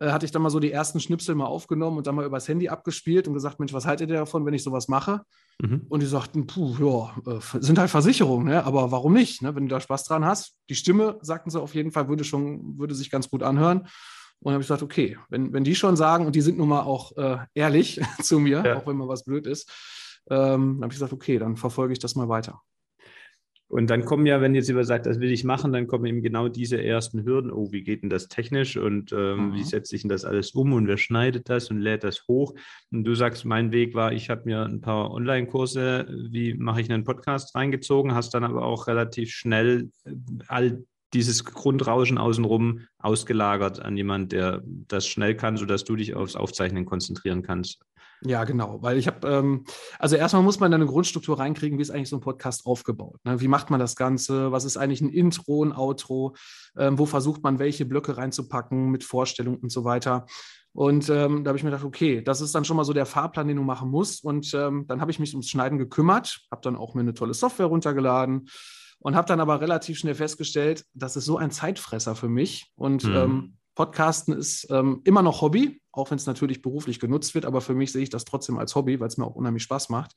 äh, 0.00 0.12
hatte 0.12 0.24
ich 0.24 0.32
dann 0.32 0.40
mal 0.40 0.48
so 0.48 0.60
die 0.60 0.72
ersten 0.72 0.98
Schnipsel 0.98 1.34
mal 1.34 1.44
aufgenommen 1.44 1.98
und 1.98 2.06
dann 2.06 2.14
mal 2.14 2.24
übers 2.24 2.48
Handy 2.48 2.70
abgespielt 2.70 3.28
und 3.28 3.34
gesagt, 3.34 3.60
Mensch, 3.60 3.74
was 3.74 3.84
haltet 3.84 4.08
ihr 4.08 4.16
davon, 4.16 4.46
wenn 4.46 4.54
ich 4.54 4.62
sowas 4.62 4.88
mache? 4.88 5.20
Mhm. 5.60 5.82
Und 5.90 6.00
die 6.00 6.06
sagten, 6.06 6.46
puh, 6.46 6.76
ja, 6.80 7.34
äh, 7.34 7.60
sind 7.60 7.78
halt 7.78 7.90
Versicherungen, 7.90 8.46
ne? 8.46 8.64
aber 8.64 8.92
warum 8.92 9.12
nicht? 9.12 9.42
Ne? 9.42 9.54
Wenn 9.54 9.64
du 9.64 9.68
da 9.68 9.80
Spaß 9.80 10.04
dran 10.04 10.24
hast. 10.24 10.56
Die 10.70 10.74
Stimme, 10.74 11.18
sagten 11.20 11.50
sie 11.50 11.60
auf 11.60 11.74
jeden 11.74 11.92
Fall, 11.92 12.08
würde 12.08 12.24
schon, 12.24 12.78
würde 12.78 12.94
sich 12.94 13.10
ganz 13.10 13.28
gut 13.28 13.42
anhören. 13.42 13.88
Und 14.40 14.52
habe 14.52 14.62
ich 14.62 14.68
gesagt, 14.68 14.82
okay, 14.82 15.16
wenn, 15.30 15.52
wenn 15.52 15.64
die 15.64 15.74
schon 15.74 15.96
sagen, 15.96 16.26
und 16.26 16.34
die 16.34 16.42
sind 16.42 16.58
nun 16.58 16.68
mal 16.68 16.82
auch 16.82 17.16
äh, 17.16 17.38
ehrlich 17.54 18.00
zu 18.22 18.38
mir, 18.38 18.62
ja. 18.64 18.76
auch 18.76 18.86
wenn 18.86 18.96
mal 18.96 19.08
was 19.08 19.24
blöd 19.24 19.46
ist, 19.46 19.70
ähm, 20.30 20.76
habe 20.82 20.92
ich 20.92 20.98
gesagt, 20.98 21.12
okay, 21.12 21.38
dann 21.38 21.56
verfolge 21.56 21.92
ich 21.92 21.98
das 21.98 22.14
mal 22.14 22.28
weiter. 22.28 22.60
Und 23.74 23.88
dann 23.88 24.04
kommen 24.04 24.26
ja, 24.26 24.40
wenn 24.40 24.54
jetzt 24.54 24.68
jemand 24.68 24.86
sagt, 24.86 25.06
das 25.06 25.20
will 25.20 25.32
ich 25.32 25.42
machen, 25.42 25.72
dann 25.72 25.86
kommen 25.86 26.04
eben 26.04 26.22
genau 26.22 26.48
diese 26.48 26.80
ersten 26.82 27.24
Hürden. 27.24 27.50
Oh, 27.50 27.72
wie 27.72 27.82
geht 27.82 28.02
denn 28.02 28.10
das 28.10 28.28
technisch 28.28 28.76
und 28.76 29.12
ähm, 29.12 29.48
mhm. 29.48 29.54
wie 29.54 29.64
setze 29.64 29.96
ich 29.96 30.02
denn 30.02 30.10
das 30.10 30.24
alles 30.24 30.52
um 30.52 30.72
und 30.74 30.86
wer 30.86 30.98
schneidet 30.98 31.48
das 31.48 31.70
und 31.70 31.80
lädt 31.80 32.04
das 32.04 32.28
hoch? 32.28 32.54
Und 32.92 33.04
du 33.04 33.14
sagst, 33.14 33.44
mein 33.44 33.72
Weg 33.72 33.94
war, 33.94 34.12
ich 34.12 34.30
habe 34.30 34.42
mir 34.44 34.64
ein 34.64 34.80
paar 34.80 35.10
Online-Kurse, 35.10 36.06
wie 36.30 36.54
mache 36.54 36.82
ich 36.82 36.92
einen 36.92 37.04
Podcast 37.04 37.56
reingezogen, 37.56 38.14
hast 38.14 38.34
dann 38.34 38.44
aber 38.44 38.64
auch 38.64 38.86
relativ 38.86 39.32
schnell 39.32 39.90
äh, 40.04 40.12
all 40.46 40.84
dieses 41.14 41.44
Grundrauschen 41.44 42.18
außenrum 42.18 42.80
ausgelagert 42.98 43.80
an 43.80 43.96
jemand, 43.96 44.32
der 44.32 44.62
das 44.64 45.06
schnell 45.06 45.36
kann, 45.36 45.56
sodass 45.56 45.84
du 45.84 45.96
dich 45.96 46.14
aufs 46.14 46.36
Aufzeichnen 46.36 46.84
konzentrieren 46.84 47.42
kannst. 47.42 47.80
Ja, 48.26 48.44
genau, 48.44 48.82
weil 48.82 48.96
ich 48.96 49.06
habe, 49.06 49.28
ähm, 49.28 49.64
also 49.98 50.16
erstmal 50.16 50.42
muss 50.42 50.58
man 50.58 50.72
eine 50.72 50.86
Grundstruktur 50.86 51.38
reinkriegen, 51.38 51.78
wie 51.78 51.82
ist 51.82 51.90
eigentlich 51.90 52.08
so 52.08 52.16
ein 52.16 52.22
Podcast 52.22 52.64
aufgebaut? 52.64 53.18
Ne? 53.24 53.40
Wie 53.40 53.48
macht 53.48 53.68
man 53.68 53.80
das 53.80 53.96
Ganze? 53.96 54.50
Was 54.50 54.64
ist 54.64 54.78
eigentlich 54.78 55.02
ein 55.02 55.10
Intro, 55.10 55.62
ein 55.62 55.72
Outro? 55.72 56.34
Ähm, 56.78 56.98
wo 56.98 57.04
versucht 57.04 57.42
man, 57.42 57.58
welche 57.58 57.84
Blöcke 57.84 58.16
reinzupacken 58.16 58.90
mit 58.90 59.04
Vorstellung 59.04 59.58
und 59.58 59.70
so 59.70 59.84
weiter? 59.84 60.24
Und 60.72 61.08
ähm, 61.10 61.44
da 61.44 61.50
habe 61.50 61.58
ich 61.58 61.64
mir 61.64 61.70
gedacht, 61.70 61.84
okay, 61.84 62.22
das 62.22 62.40
ist 62.40 62.54
dann 62.54 62.64
schon 62.64 62.76
mal 62.76 62.84
so 62.84 62.92
der 62.94 63.06
Fahrplan, 63.06 63.46
den 63.46 63.58
du 63.58 63.62
machen 63.62 63.90
musst. 63.90 64.24
Und 64.24 64.52
ähm, 64.54 64.86
dann 64.88 65.00
habe 65.00 65.10
ich 65.10 65.18
mich 65.18 65.34
ums 65.34 65.48
Schneiden 65.48 65.78
gekümmert, 65.78 66.40
habe 66.50 66.62
dann 66.62 66.76
auch 66.76 66.94
mir 66.94 67.02
eine 67.02 67.14
tolle 67.14 67.34
Software 67.34 67.66
runtergeladen, 67.66 68.48
und 69.04 69.14
habe 69.14 69.28
dann 69.28 69.38
aber 69.38 69.60
relativ 69.60 69.98
schnell 69.98 70.14
festgestellt, 70.14 70.86
das 70.94 71.14
ist 71.14 71.26
so 71.26 71.36
ein 71.36 71.50
Zeitfresser 71.50 72.16
für 72.16 72.30
mich. 72.30 72.72
Und 72.74 73.04
mhm. 73.04 73.14
ähm, 73.14 73.56
Podcasten 73.74 74.34
ist 74.34 74.66
ähm, 74.70 75.02
immer 75.04 75.20
noch 75.20 75.42
Hobby, 75.42 75.82
auch 75.92 76.10
wenn 76.10 76.16
es 76.16 76.24
natürlich 76.24 76.62
beruflich 76.62 77.00
genutzt 77.00 77.34
wird, 77.34 77.44
aber 77.44 77.60
für 77.60 77.74
mich 77.74 77.92
sehe 77.92 78.02
ich 78.02 78.08
das 78.08 78.24
trotzdem 78.24 78.56
als 78.56 78.74
Hobby, 78.74 78.98
weil 79.00 79.08
es 79.08 79.18
mir 79.18 79.26
auch 79.26 79.34
unheimlich 79.34 79.62
Spaß 79.64 79.90
macht. 79.90 80.12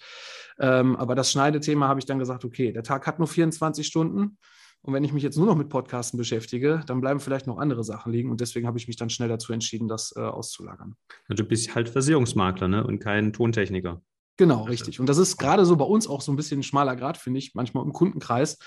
Ähm, 0.57 0.95
aber 0.95 1.15
das 1.15 1.33
Schneidethema 1.33 1.89
habe 1.89 1.99
ich 1.99 2.05
dann 2.05 2.17
gesagt, 2.17 2.45
okay, 2.45 2.71
der 2.71 2.83
Tag 2.83 3.05
hat 3.07 3.19
nur 3.19 3.27
24 3.27 3.85
Stunden. 3.85 4.37
Und 4.83 4.93
wenn 4.93 5.03
ich 5.03 5.11
mich 5.11 5.23
jetzt 5.23 5.37
nur 5.37 5.47
noch 5.47 5.57
mit 5.57 5.67
Podcasten 5.67 6.17
beschäftige, 6.17 6.81
dann 6.87 7.01
bleiben 7.01 7.19
vielleicht 7.19 7.45
noch 7.45 7.57
andere 7.57 7.83
Sachen 7.83 8.13
liegen. 8.13 8.31
Und 8.31 8.39
deswegen 8.39 8.67
habe 8.67 8.77
ich 8.77 8.87
mich 8.87 8.95
dann 8.95 9.09
schnell 9.09 9.27
dazu 9.27 9.51
entschieden, 9.51 9.89
das 9.89 10.13
äh, 10.15 10.21
auszulagern. 10.21 10.95
Du 11.27 11.43
bist 11.43 11.75
halt 11.75 11.89
Versicherungsmakler 11.89 12.69
ne? 12.69 12.87
und 12.87 12.99
kein 12.99 13.33
Tontechniker. 13.33 14.01
Genau, 14.37 14.63
richtig. 14.63 14.99
Und 14.99 15.07
das 15.07 15.17
ist 15.17 15.37
gerade 15.37 15.65
so 15.65 15.75
bei 15.75 15.85
uns 15.85 16.07
auch 16.07 16.21
so 16.21 16.31
ein 16.31 16.35
bisschen 16.35 16.59
ein 16.59 16.63
schmaler 16.63 16.95
Grad, 16.95 17.17
finde 17.17 17.39
ich, 17.39 17.55
manchmal 17.55 17.83
im 17.83 17.93
Kundenkreis. 17.93 18.59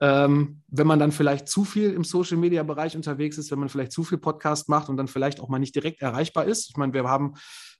Ähm, 0.00 0.62
wenn 0.68 0.86
man 0.86 0.98
dann 0.98 1.12
vielleicht 1.12 1.48
zu 1.48 1.64
viel 1.64 1.92
im 1.92 2.02
Social-Media-Bereich 2.02 2.96
unterwegs 2.96 3.38
ist, 3.38 3.50
wenn 3.50 3.58
man 3.58 3.68
vielleicht 3.68 3.92
zu 3.92 4.02
viel 4.02 4.18
Podcast 4.18 4.68
macht 4.68 4.88
und 4.88 4.96
dann 4.96 5.06
vielleicht 5.06 5.40
auch 5.40 5.48
mal 5.48 5.58
nicht 5.58 5.74
direkt 5.74 6.00
erreichbar 6.00 6.44
ist. 6.46 6.70
Ich 6.70 6.76
meine, 6.76 6.92
wir 6.92 7.04
haben 7.04 7.34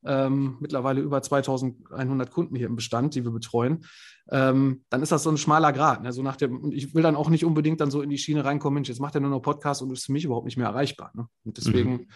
ähm, 0.05 0.57
mittlerweile 0.61 1.01
über 1.01 1.23
2100 1.23 2.31
Kunden 2.31 2.55
hier 2.55 2.67
im 2.67 2.77
Bestand, 2.77 3.15
die 3.15 3.25
wir 3.25 3.31
betreuen, 3.31 3.85
ähm, 4.31 4.85
dann 4.91 5.03
ist 5.03 5.11
das 5.11 5.23
so 5.23 5.31
ein 5.31 5.39
schmaler 5.39 5.73
Grad. 5.73 6.03
Ne? 6.03 6.13
So 6.13 6.23
nach 6.23 6.37
dem, 6.37 6.61
und 6.61 6.73
ich 6.73 6.95
will 6.95 7.03
dann 7.03 7.17
auch 7.17 7.31
nicht 7.31 7.45
unbedingt 7.45 7.81
dann 7.81 7.91
so 7.91 8.03
in 8.03 8.11
die 8.11 8.19
Schiene 8.19 8.45
reinkommen, 8.45 8.75
Mensch, 8.75 8.89
jetzt 8.89 9.01
macht 9.01 9.15
er 9.15 9.21
nur 9.21 9.31
noch 9.31 9.41
Podcast 9.41 9.83
und 9.83 9.91
ist 9.91 10.07
für 10.07 10.13
mich 10.13 10.25
überhaupt 10.25 10.47
nicht 10.47 10.57
mehr 10.57 10.67
erreichbar. 10.67 11.13
Ne? 11.15 11.27
Und 11.45 11.57
deswegen 11.57 11.93
mhm. 11.93 12.09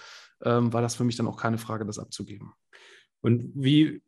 ähm, 0.44 0.72
war 0.72 0.82
das 0.82 0.94
für 0.94 1.04
mich 1.04 1.16
dann 1.16 1.26
auch 1.26 1.36
keine 1.36 1.58
Frage, 1.58 1.84
das 1.86 1.98
abzugeben. 1.98 2.52
Und 3.26 3.50
wie 3.56 4.02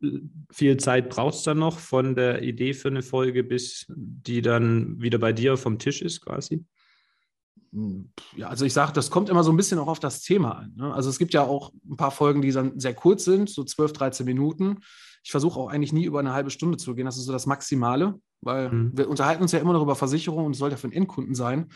viel 0.49 0.77
Zeit 0.77 1.09
brauchst 1.09 1.45
du 1.45 1.49
dann 1.49 1.59
noch 1.59 1.77
von 1.77 2.15
der 2.15 2.41
Idee 2.41 2.73
für 2.73 2.87
eine 2.87 3.01
Folge, 3.03 3.43
bis 3.43 3.85
die 3.89 4.41
dann 4.41 5.01
wieder 5.01 5.17
bei 5.17 5.33
dir 5.33 5.57
vom 5.57 5.77
Tisch 5.77 6.01
ist 6.01 6.21
quasi? 6.21 6.63
ja, 8.37 8.47
also 8.47 8.63
ich 8.63 8.71
sage, 8.71 8.93
das 8.93 9.11
kommt 9.11 9.27
immer 9.27 9.43
so 9.43 9.51
ein 9.51 9.57
bisschen 9.57 9.77
auch 9.77 9.89
auf 9.89 9.99
das 9.99 10.21
Thema 10.21 10.59
an. 10.59 10.73
Ne? 10.77 10.93
Also 10.93 11.09
es 11.09 11.19
gibt 11.19 11.33
ja 11.33 11.43
auch 11.43 11.73
ein 11.87 11.97
paar 11.97 12.11
Folgen, 12.11 12.41
die 12.41 12.53
dann 12.53 12.79
sehr 12.79 12.93
kurz 12.93 13.25
sind, 13.25 13.49
so 13.49 13.65
12, 13.65 13.91
13 13.91 14.25
Minuten. 14.25 14.77
Ich 15.21 15.31
versuche 15.31 15.59
auch 15.59 15.67
eigentlich 15.67 15.91
nie 15.91 16.05
über 16.05 16.19
eine 16.19 16.31
halbe 16.31 16.49
Stunde 16.49 16.77
zu 16.77 16.95
gehen. 16.95 17.05
Das 17.05 17.17
ist 17.17 17.25
so 17.25 17.33
das 17.33 17.45
Maximale, 17.45 18.15
weil 18.39 18.71
mhm. 18.71 18.91
wir 18.97 19.09
unterhalten 19.09 19.43
uns 19.43 19.51
ja 19.51 19.59
immer 19.59 19.73
noch 19.73 19.83
über 19.83 19.97
Versicherungen 19.97 20.45
und 20.45 20.53
es 20.53 20.59
soll 20.59 20.71
ja 20.71 20.77
für 20.77 20.87
den 20.87 20.95
Endkunden 20.95 21.35
sein. 21.35 21.67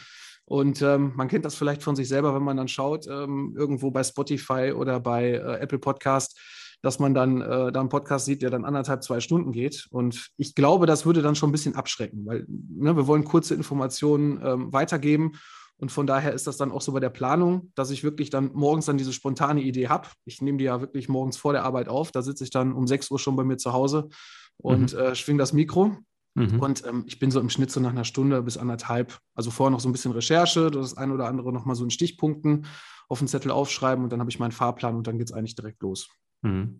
Und 0.45 0.81
ähm, 0.81 1.11
man 1.15 1.27
kennt 1.27 1.43
das 1.43 1.55
vielleicht 1.55 1.83
von 1.83 1.97
sich 1.97 2.07
selber, 2.07 2.33
wenn 2.33 2.43
man 2.43 2.55
dann 2.55 2.69
schaut, 2.69 3.05
ähm, 3.07 3.53
irgendwo 3.57 3.91
bei 3.91 4.03
Spotify 4.03 4.73
oder 4.73 5.01
bei 5.01 5.31
äh, 5.31 5.59
Apple 5.59 5.79
Podcast, 5.79 6.39
dass 6.83 6.99
man 6.99 7.15
dann 7.15 7.41
äh, 7.41 7.71
da 7.71 7.79
einen 7.79 7.89
Podcast 7.89 8.25
sieht, 8.25 8.43
der 8.43 8.51
dann 8.51 8.65
anderthalb, 8.65 9.03
zwei 9.03 9.19
Stunden 9.19 9.51
geht. 9.51 9.87
Und 9.89 10.29
ich 10.37 10.53
glaube, 10.53 10.85
das 10.85 11.05
würde 11.05 11.23
dann 11.23 11.35
schon 11.35 11.49
ein 11.49 11.53
bisschen 11.53 11.75
abschrecken, 11.75 12.25
weil 12.25 12.45
ne, 12.47 12.95
wir 12.95 13.07
wollen 13.07 13.23
kurze 13.23 13.55
Informationen 13.55 14.39
ähm, 14.43 14.71
weitergeben 14.71 15.33
und 15.77 15.91
von 15.91 16.07
daher 16.07 16.33
ist 16.33 16.47
das 16.47 16.57
dann 16.57 16.71
auch 16.71 16.81
so 16.81 16.91
bei 16.91 16.99
der 16.99 17.09
Planung, 17.09 17.71
dass 17.75 17.89
ich 17.89 18.03
wirklich 18.03 18.29
dann 18.29 18.51
morgens 18.53 18.85
dann 18.85 18.97
diese 18.97 19.13
spontane 19.13 19.61
Idee 19.61 19.89
habe. 19.89 20.07
Ich 20.25 20.41
nehme 20.41 20.57
die 20.57 20.65
ja 20.65 20.79
wirklich 20.81 21.09
morgens 21.09 21.37
vor 21.37 21.51
der 21.51 21.63
Arbeit 21.63 21.89
auf. 21.89 22.11
Da 22.11 22.21
sitze 22.21 22.43
ich 22.43 22.51
dann 22.51 22.73
um 22.73 22.87
6 22.87 23.11
Uhr 23.11 23.19
schon 23.19 23.35
bei 23.35 23.43
mir 23.43 23.57
zu 23.57 23.73
Hause 23.73 24.09
und 24.57 24.93
mhm. 24.93 24.99
äh, 24.99 25.15
schwinge 25.15 25.39
das 25.39 25.51
Mikro. 25.51 25.97
Mhm. 26.35 26.59
Und 26.59 26.85
ähm, 26.85 27.03
ich 27.07 27.19
bin 27.19 27.31
so 27.31 27.39
im 27.39 27.49
Schnitt 27.49 27.71
so 27.71 27.79
nach 27.79 27.89
einer 27.89 28.05
Stunde 28.05 28.41
bis 28.43 28.57
anderthalb. 28.57 29.17
Also 29.35 29.51
vorher 29.51 29.71
noch 29.71 29.79
so 29.79 29.89
ein 29.89 29.91
bisschen 29.91 30.11
Recherche, 30.11 30.71
das 30.71 30.95
eine 30.95 31.13
oder 31.13 31.27
andere 31.27 31.51
nochmal 31.51 31.75
so 31.75 31.83
in 31.83 31.91
Stichpunkten 31.91 32.65
auf 33.09 33.19
den 33.19 33.27
Zettel 33.27 33.51
aufschreiben 33.51 34.03
und 34.03 34.11
dann 34.11 34.19
habe 34.19 34.31
ich 34.31 34.39
meinen 34.39 34.51
Fahrplan 34.51 34.95
und 34.95 35.05
dann 35.05 35.17
geht 35.17 35.27
es 35.27 35.33
eigentlich 35.33 35.55
direkt 35.55 35.81
los. 35.81 36.07
Mhm. 36.43 36.77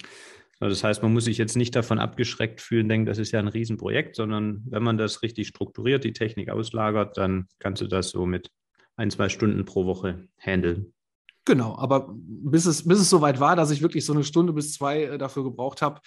Das 0.60 0.84
heißt, 0.84 1.01
man 1.03 1.12
muss 1.12 1.25
sich 1.25 1.38
jetzt 1.38 1.58
nicht 1.58 1.75
davon 1.75 2.00
abgeschreckt 2.00 2.62
fühlen, 2.62 2.88
denken, 2.88 3.05
das 3.05 3.17
ist 3.17 3.32
ja 3.32 3.39
ein 3.39 3.50
Riesenprojekt, 3.50 4.15
sondern 4.15 4.63
wenn 4.70 4.84
man 4.84 4.98
das 4.98 5.22
richtig 5.22 5.48
strukturiert, 5.48 6.03
die 6.03 6.13
Technik 6.13 6.50
auslagert, 6.50 7.17
dann 7.17 7.48
kannst 7.60 7.82
du 7.82 7.88
das 7.88 8.10
so 8.10 8.25
mit 8.25 8.50
ein, 8.96 9.12
zwei 9.12 9.27
Stunden 9.27 9.65
pro 9.65 9.86
Woche 9.86 10.27
handeln. 10.38 10.93
Genau, 11.46 11.75
aber 11.77 12.13
bis 12.15 12.65
es, 12.65 12.88
bis 12.88 13.00
es 13.00 13.10
soweit 13.10 13.41
war, 13.41 13.58
dass 13.58 13.72
ich 13.72 13.82
wirklich 13.82 14.05
so 14.05 14.13
eine 14.13 14.24
Stunde 14.24 14.53
bis 14.53 14.74
zwei 14.74 15.03
äh, 15.03 15.17
dafür 15.17 15.43
gebraucht 15.43 15.82
habe, 15.82 16.00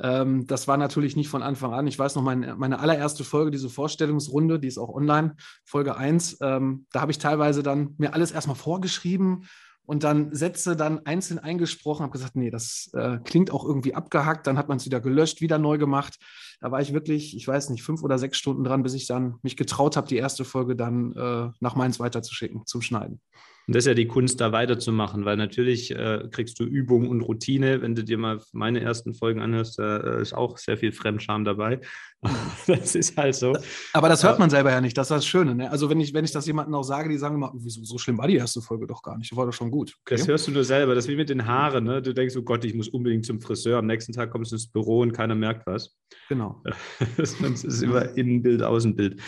ähm, 0.00 0.46
das 0.46 0.68
war 0.68 0.76
natürlich 0.76 1.16
nicht 1.16 1.28
von 1.28 1.42
Anfang 1.42 1.72
an. 1.72 1.88
Ich 1.88 1.98
weiß 1.98 2.14
noch, 2.14 2.22
mein, 2.22 2.54
meine 2.58 2.78
allererste 2.78 3.24
Folge, 3.24 3.50
diese 3.50 3.70
Vorstellungsrunde, 3.70 4.60
die 4.60 4.68
ist 4.68 4.78
auch 4.78 4.94
online, 4.94 5.34
Folge 5.64 5.96
1, 5.96 6.38
ähm, 6.40 6.86
da 6.92 7.00
habe 7.00 7.10
ich 7.10 7.18
teilweise 7.18 7.64
dann 7.64 7.94
mir 7.98 8.14
alles 8.14 8.30
erstmal 8.30 8.56
vorgeschrieben 8.56 9.46
und 9.86 10.04
dann 10.04 10.34
Sätze 10.34 10.76
dann 10.76 11.06
einzeln 11.06 11.38
eingesprochen, 11.38 12.02
habe 12.02 12.12
gesagt, 12.12 12.36
nee, 12.36 12.50
das 12.50 12.90
äh, 12.92 13.18
klingt 13.24 13.50
auch 13.52 13.64
irgendwie 13.64 13.94
abgehackt, 13.94 14.46
dann 14.46 14.58
hat 14.58 14.68
man 14.68 14.78
es 14.78 14.84
wieder 14.84 15.00
gelöscht, 15.00 15.40
wieder 15.40 15.58
neu 15.58 15.78
gemacht. 15.78 16.16
Da 16.60 16.70
war 16.70 16.80
ich 16.80 16.92
wirklich, 16.92 17.36
ich 17.36 17.46
weiß 17.46 17.70
nicht, 17.70 17.82
fünf 17.82 18.02
oder 18.02 18.18
sechs 18.18 18.36
Stunden 18.36 18.64
dran, 18.64 18.82
bis 18.82 18.94
ich 18.94 19.06
dann 19.06 19.36
mich 19.42 19.56
getraut 19.56 19.96
habe, 19.96 20.08
die 20.08 20.16
erste 20.16 20.44
Folge 20.44 20.76
dann 20.76 21.12
äh, 21.14 21.50
nach 21.60 21.76
Mainz 21.76 22.00
weiterzuschicken, 22.00 22.66
zum 22.66 22.82
Schneiden. 22.82 23.20
Und 23.66 23.74
das 23.74 23.82
ist 23.82 23.88
ja 23.88 23.94
die 23.94 24.06
Kunst, 24.06 24.40
da 24.40 24.52
weiterzumachen, 24.52 25.24
weil 25.24 25.36
natürlich 25.36 25.90
äh, 25.90 26.28
kriegst 26.30 26.60
du 26.60 26.64
Übung 26.64 27.08
und 27.08 27.20
Routine. 27.22 27.82
Wenn 27.82 27.96
du 27.96 28.04
dir 28.04 28.16
mal 28.16 28.40
meine 28.52 28.80
ersten 28.80 29.12
Folgen 29.12 29.40
anhörst, 29.40 29.80
da 29.80 29.96
äh, 29.96 30.22
ist 30.22 30.34
auch 30.34 30.56
sehr 30.56 30.76
viel 30.76 30.92
Fremdscham 30.92 31.44
dabei. 31.44 31.80
das 32.68 32.94
ist 32.94 33.16
halt 33.16 33.34
so. 33.34 33.56
Aber 33.92 34.08
das 34.08 34.22
hört 34.22 34.38
man 34.38 34.50
selber 34.50 34.70
ja 34.70 34.80
nicht, 34.80 34.96
das 34.96 35.06
ist 35.06 35.16
das 35.16 35.26
Schöne. 35.26 35.56
Ne? 35.56 35.70
Also 35.70 35.90
wenn 35.90 35.98
ich, 35.98 36.14
wenn 36.14 36.24
ich 36.24 36.30
das 36.30 36.46
jemandem 36.46 36.74
auch 36.74 36.84
sage, 36.84 37.08
die 37.08 37.18
sagen 37.18 37.34
immer, 37.34 37.52
wieso, 37.56 37.82
so 37.82 37.98
schlimm 37.98 38.18
war 38.18 38.28
die 38.28 38.36
erste 38.36 38.62
Folge 38.62 38.86
doch 38.86 39.02
gar 39.02 39.18
nicht, 39.18 39.34
war 39.36 39.46
doch 39.46 39.52
schon 39.52 39.72
gut. 39.72 39.94
Okay? 40.02 40.16
Das 40.16 40.28
hörst 40.28 40.46
du 40.46 40.52
nur 40.52 40.64
selber, 40.64 40.94
das 40.94 41.06
ist 41.06 41.10
wie 41.10 41.16
mit 41.16 41.28
den 41.28 41.44
Haaren. 41.44 41.84
Ne? 41.84 42.00
Du 42.00 42.14
denkst, 42.14 42.36
oh 42.36 42.42
Gott, 42.42 42.64
ich 42.64 42.74
muss 42.74 42.88
unbedingt 42.88 43.26
zum 43.26 43.40
Friseur. 43.40 43.78
Am 43.78 43.86
nächsten 43.86 44.12
Tag 44.12 44.30
kommst 44.30 44.52
du 44.52 44.56
ins 44.56 44.68
Büro 44.68 45.00
und 45.00 45.12
keiner 45.12 45.34
merkt 45.34 45.66
was. 45.66 45.96
Genau. 46.28 46.62
das 47.16 47.34
ist 47.40 47.82
immer 47.82 48.16
Innenbild, 48.16 48.62
Außenbild. 48.62 49.20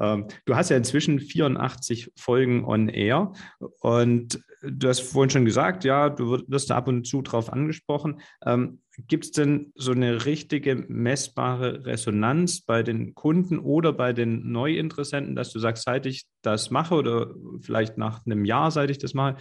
Ähm, 0.00 0.26
du 0.44 0.56
hast 0.56 0.70
ja 0.70 0.76
inzwischen 0.76 1.20
84 1.20 2.12
Folgen 2.16 2.64
on 2.64 2.88
Air 2.88 3.32
und 3.80 4.40
du 4.70 4.88
hast 4.88 5.00
vorhin 5.00 5.30
schon 5.30 5.44
gesagt, 5.44 5.84
ja, 5.84 6.08
du 6.08 6.42
wirst 6.46 6.70
da 6.70 6.76
ab 6.76 6.88
und 6.88 7.06
zu 7.06 7.22
drauf 7.22 7.52
angesprochen. 7.52 8.20
Ähm, 8.44 8.80
Gibt 9.08 9.24
es 9.26 9.30
denn 9.32 9.72
so 9.74 9.92
eine 9.92 10.24
richtige 10.24 10.74
messbare 10.88 11.84
Resonanz 11.84 12.62
bei 12.62 12.82
den 12.82 13.14
Kunden 13.14 13.58
oder 13.58 13.92
bei 13.92 14.14
den 14.14 14.50
Neuinteressenten, 14.50 15.36
dass 15.36 15.52
du 15.52 15.58
sagst, 15.58 15.84
seit 15.84 16.06
ich 16.06 16.24
das 16.40 16.70
mache 16.70 16.94
oder 16.94 17.34
vielleicht 17.60 17.98
nach 17.98 18.24
einem 18.24 18.46
Jahr, 18.46 18.70
seit 18.70 18.90
ich 18.90 18.98
das 18.98 19.12
mache, 19.12 19.36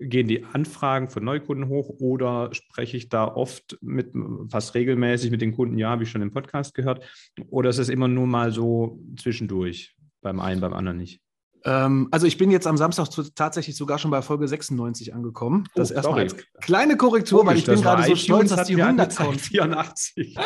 gehen 0.00 0.26
die 0.26 0.44
Anfragen 0.44 1.10
von 1.10 1.22
Neukunden 1.22 1.68
hoch 1.68 1.90
oder 2.00 2.48
spreche 2.52 2.96
ich 2.96 3.10
da 3.10 3.26
oft 3.26 3.78
mit, 3.82 4.12
fast 4.50 4.74
regelmäßig 4.74 5.30
mit 5.30 5.42
den 5.42 5.52
Kunden, 5.52 5.78
ja, 5.78 5.90
habe 5.90 6.04
ich 6.04 6.10
schon 6.10 6.22
im 6.22 6.32
Podcast 6.32 6.74
gehört, 6.74 7.04
oder 7.48 7.70
ist 7.70 7.78
es 7.78 7.90
immer 7.90 8.08
nur 8.08 8.26
mal 8.26 8.52
so 8.52 9.00
zwischendurch, 9.18 9.94
beim 10.22 10.40
einen, 10.40 10.60
beim 10.60 10.72
anderen 10.72 10.96
nicht? 10.96 11.23
Ähm, 11.64 12.08
also 12.10 12.26
ich 12.26 12.36
bin 12.36 12.50
jetzt 12.50 12.66
am 12.66 12.76
Samstag 12.76 13.08
tatsächlich 13.34 13.76
sogar 13.76 13.98
schon 13.98 14.10
bei 14.10 14.20
Folge 14.22 14.46
96 14.46 15.14
angekommen. 15.14 15.66
Das 15.74 15.90
oh, 15.90 15.94
erstmal 15.94 16.18
als 16.20 16.36
kleine 16.60 16.96
Korrektur, 16.96 17.40
Komisch, 17.40 17.50
weil 17.50 17.58
ich 17.58 17.66
bin 17.66 17.80
gerade 17.80 18.04
so 18.04 18.16
stolz, 18.16 18.50
dass 18.50 18.66
die 18.66 18.80
100 18.80 19.16
kommt. 19.16 19.40
84. 19.40 20.36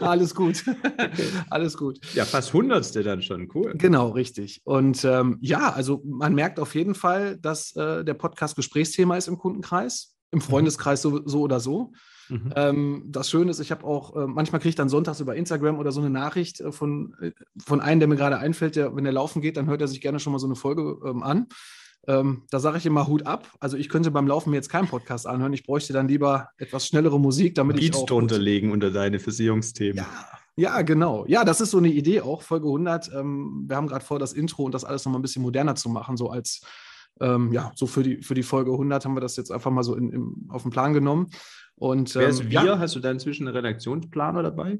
Alles 0.00 0.34
gut. 0.34 0.64
Alles 1.50 1.76
gut. 1.76 2.00
Ja, 2.14 2.24
fast 2.24 2.52
Hundertste 2.52 3.02
dann 3.02 3.22
schon. 3.22 3.48
Cool. 3.54 3.74
Genau, 3.76 4.10
richtig. 4.10 4.60
Und 4.64 5.04
ähm, 5.04 5.38
ja, 5.40 5.72
also 5.72 6.02
man 6.04 6.34
merkt 6.34 6.58
auf 6.58 6.74
jeden 6.74 6.94
Fall, 6.94 7.38
dass 7.38 7.74
äh, 7.76 8.04
der 8.04 8.14
Podcast 8.14 8.56
Gesprächsthema 8.56 9.16
ist 9.16 9.28
im 9.28 9.38
Kundenkreis, 9.38 10.16
im 10.32 10.38
mhm. 10.38 10.42
Freundeskreis 10.42 11.02
so, 11.02 11.22
so 11.26 11.42
oder 11.42 11.60
so. 11.60 11.92
Mhm. 12.28 12.52
Ähm, 12.56 13.04
das 13.06 13.30
Schöne 13.30 13.50
ist, 13.50 13.60
ich 13.60 13.70
habe 13.70 13.84
auch, 13.84 14.16
äh, 14.16 14.26
manchmal 14.26 14.60
kriege 14.60 14.70
ich 14.70 14.74
dann 14.74 14.88
sonntags 14.88 15.20
über 15.20 15.34
Instagram 15.34 15.78
oder 15.78 15.92
so 15.92 16.00
eine 16.00 16.10
Nachricht 16.10 16.60
äh, 16.60 16.72
von, 16.72 17.14
äh, 17.20 17.32
von 17.64 17.80
einem, 17.80 18.00
der 18.00 18.08
mir 18.08 18.16
gerade 18.16 18.38
einfällt, 18.38 18.76
der, 18.76 18.94
wenn 18.96 19.06
er 19.06 19.12
laufen 19.12 19.42
geht, 19.42 19.56
dann 19.56 19.66
hört 19.66 19.80
er 19.80 19.88
sich 19.88 20.00
gerne 20.00 20.18
schon 20.18 20.32
mal 20.32 20.38
so 20.38 20.46
eine 20.46 20.56
Folge 20.56 20.98
ähm, 21.04 21.22
an. 21.22 21.46
Ähm, 22.08 22.42
da 22.50 22.60
sage 22.60 22.78
ich 22.78 22.86
immer 22.86 23.08
Hut 23.08 23.26
ab. 23.26 23.50
Also 23.58 23.76
ich 23.76 23.88
könnte 23.88 24.10
beim 24.10 24.28
Laufen 24.28 24.50
mir 24.50 24.56
jetzt 24.56 24.68
keinen 24.68 24.86
Podcast 24.86 25.26
anhören. 25.26 25.52
Ich 25.52 25.64
bräuchte 25.64 25.92
dann 25.92 26.06
lieber 26.06 26.50
etwas 26.56 26.86
schnellere 26.86 27.18
Musik, 27.18 27.54
damit 27.56 27.76
Beats 27.76 27.96
ich 27.96 28.02
auch... 28.02 28.06
drunter 28.06 28.38
legen 28.38 28.70
unter 28.70 28.90
deine 28.90 29.18
Versicherungsthemen. 29.18 29.96
Ja, 29.96 30.06
ja, 30.56 30.82
genau. 30.82 31.24
Ja, 31.26 31.44
das 31.44 31.60
ist 31.60 31.72
so 31.72 31.78
eine 31.78 31.88
Idee 31.88 32.20
auch, 32.20 32.42
Folge 32.42 32.66
100. 32.66 33.10
Ähm, 33.12 33.64
wir 33.66 33.76
haben 33.76 33.88
gerade 33.88 34.04
vor, 34.04 34.18
das 34.18 34.32
Intro 34.32 34.62
und 34.64 34.72
das 34.72 34.84
alles 34.84 35.04
nochmal 35.04 35.18
ein 35.18 35.22
bisschen 35.22 35.42
moderner 35.42 35.74
zu 35.74 35.88
machen, 35.88 36.16
so 36.16 36.30
als 36.30 36.60
ähm, 37.20 37.52
ja, 37.52 37.72
so 37.74 37.86
für 37.86 38.02
die, 38.02 38.22
für 38.22 38.34
die 38.34 38.42
Folge 38.42 38.72
100 38.72 39.04
haben 39.04 39.14
wir 39.14 39.20
das 39.20 39.36
jetzt 39.36 39.50
einfach 39.50 39.70
mal 39.70 39.82
so 39.82 39.94
in, 39.94 40.10
in, 40.10 40.48
auf 40.48 40.62
den 40.62 40.70
Plan 40.70 40.92
genommen. 40.92 41.30
Und, 41.74 42.14
Wer 42.14 42.28
ist 42.28 42.40
ähm, 42.40 42.50
wir? 42.50 42.64
Ja. 42.64 42.78
Hast 42.78 42.96
du 42.96 43.00
da 43.00 43.10
inzwischen 43.10 43.46
einen 43.46 43.56
Redaktionsplaner 43.56 44.42
dabei? 44.42 44.78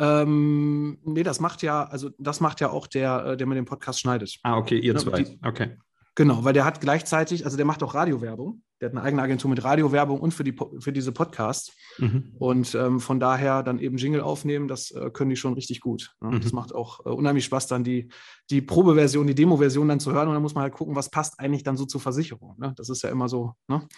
Ähm, 0.00 0.98
nee, 1.04 1.22
das 1.22 1.40
macht 1.40 1.62
ja, 1.62 1.84
also 1.84 2.10
das 2.18 2.40
macht 2.40 2.60
ja 2.60 2.70
auch 2.70 2.86
der, 2.86 3.26
äh, 3.26 3.36
der 3.36 3.46
mir 3.46 3.54
den 3.54 3.64
Podcast 3.64 4.00
schneidet. 4.00 4.38
Ah, 4.42 4.56
okay, 4.56 4.78
ihr 4.78 4.92
ne, 4.92 4.98
zwei. 4.98 5.22
Die, 5.22 5.38
okay. 5.44 5.76
Genau, 6.16 6.44
weil 6.44 6.52
der 6.52 6.64
hat 6.64 6.80
gleichzeitig, 6.80 7.44
also 7.44 7.56
der 7.56 7.66
macht 7.66 7.82
auch 7.82 7.94
Radiowerbung. 7.94 8.62
Der 8.80 8.88
hat 8.88 8.96
eine 8.96 9.02
eigene 9.02 9.22
Agentur 9.22 9.48
mit 9.48 9.64
Radiowerbung 9.64 10.20
und 10.20 10.32
für, 10.32 10.44
die, 10.44 10.54
für 10.78 10.92
diese 10.92 11.10
Podcasts. 11.10 11.72
Mhm. 11.98 12.34
Und 12.38 12.74
ähm, 12.74 13.00
von 13.00 13.18
daher 13.18 13.62
dann 13.62 13.78
eben 13.78 13.96
Jingle 13.96 14.20
aufnehmen, 14.20 14.68
das 14.68 14.90
äh, 14.90 15.10
können 15.10 15.30
die 15.30 15.36
schon 15.36 15.54
richtig 15.54 15.80
gut. 15.80 16.14
Ne? 16.20 16.30
Mhm. 16.30 16.40
Das 16.40 16.52
macht 16.52 16.74
auch 16.74 17.04
äh, 17.06 17.08
unheimlich 17.08 17.44
Spaß, 17.44 17.66
dann 17.66 17.82
die, 17.82 18.10
die 18.50 18.60
Probeversion, 18.60 19.26
die 19.26 19.34
Demo-Version 19.34 19.88
dann 19.88 20.00
zu 20.00 20.12
hören. 20.12 20.28
Und 20.28 20.34
dann 20.34 20.42
muss 20.42 20.54
man 20.54 20.62
halt 20.62 20.74
gucken, 20.74 20.94
was 20.94 21.10
passt 21.10 21.40
eigentlich 21.40 21.62
dann 21.62 21.76
so 21.76 21.84
zur 21.84 22.00
Versicherung. 22.00 22.56
Ne? 22.58 22.74
Das 22.76 22.88
ist 22.88 23.02
ja 23.02 23.10
immer 23.10 23.28
so, 23.28 23.54
ne? 23.68 23.78
muss 23.78 23.88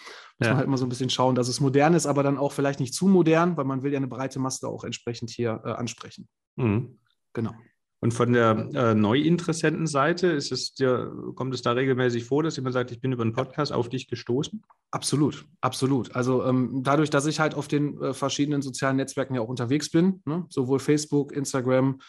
ja. 0.41 0.49
man 0.49 0.57
halt 0.57 0.67
immer 0.67 0.77
so 0.77 0.85
ein 0.85 0.89
bisschen 0.89 1.09
schauen, 1.09 1.35
dass 1.35 1.49
es 1.49 1.59
modern 1.59 1.93
ist, 1.93 2.07
aber 2.07 2.23
dann 2.23 2.37
auch 2.37 2.51
vielleicht 2.51 2.79
nicht 2.79 2.93
zu 2.93 3.07
modern, 3.07 3.57
weil 3.57 3.65
man 3.65 3.83
will 3.83 3.91
ja 3.91 3.97
eine 3.97 4.07
breite 4.07 4.39
Masse 4.39 4.67
auch 4.67 4.83
entsprechend 4.83 5.29
hier 5.29 5.61
äh, 5.65 5.71
ansprechen. 5.71 6.27
Mhm. 6.55 6.99
Genau. 7.33 7.53
Und 7.99 8.13
von 8.13 8.31
der 8.31 8.69
äh, 8.73 8.93
Neuinteressentenseite 8.93 10.27
ist 10.27 10.51
es 10.51 10.73
dir, 10.73 11.11
kommt 11.35 11.53
es 11.55 11.63
da 11.63 11.71
regelmäßig 11.71 12.25
vor, 12.25 12.43
dass 12.43 12.55
jemand 12.55 12.73
sagt, 12.73 12.91
ich 12.91 13.01
bin 13.01 13.11
über 13.11 13.23
einen 13.23 13.33
Podcast 13.33 13.73
auf 13.73 13.89
dich 13.89 14.07
gestoßen? 14.07 14.63
Absolut, 14.91 15.45
absolut. 15.61 16.15
Also 16.15 16.45
ähm, 16.45 16.81
dadurch, 16.83 17.09
dass 17.09 17.25
ich 17.25 17.39
halt 17.39 17.55
auf 17.55 17.67
den 17.67 17.99
äh, 17.99 18.13
verschiedenen 18.13 18.61
sozialen 18.61 18.97
Netzwerken 18.97 19.33
ja 19.33 19.41
auch 19.41 19.49
unterwegs 19.49 19.89
bin, 19.89 20.21
ne? 20.25 20.45
sowohl 20.49 20.79
Facebook, 20.79 21.31
Instagram, 21.31 21.99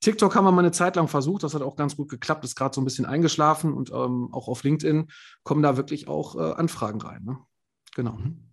TikTok 0.00 0.34
haben 0.36 0.44
wir 0.44 0.52
mal 0.52 0.60
eine 0.60 0.70
Zeit 0.70 0.96
lang 0.96 1.08
versucht, 1.08 1.42
das 1.42 1.54
hat 1.54 1.62
auch 1.62 1.76
ganz 1.76 1.96
gut 1.96 2.08
geklappt, 2.08 2.44
ist 2.44 2.54
gerade 2.54 2.74
so 2.74 2.80
ein 2.80 2.84
bisschen 2.84 3.06
eingeschlafen 3.06 3.72
und 3.72 3.90
ähm, 3.90 4.28
auch 4.32 4.48
auf 4.48 4.62
LinkedIn 4.62 5.08
kommen 5.42 5.62
da 5.62 5.76
wirklich 5.76 6.08
auch 6.08 6.36
äh, 6.36 6.52
Anfragen 6.52 7.00
rein. 7.00 7.24
Ne? 7.24 7.38
Genau. 7.96 8.12
Mhm. 8.12 8.47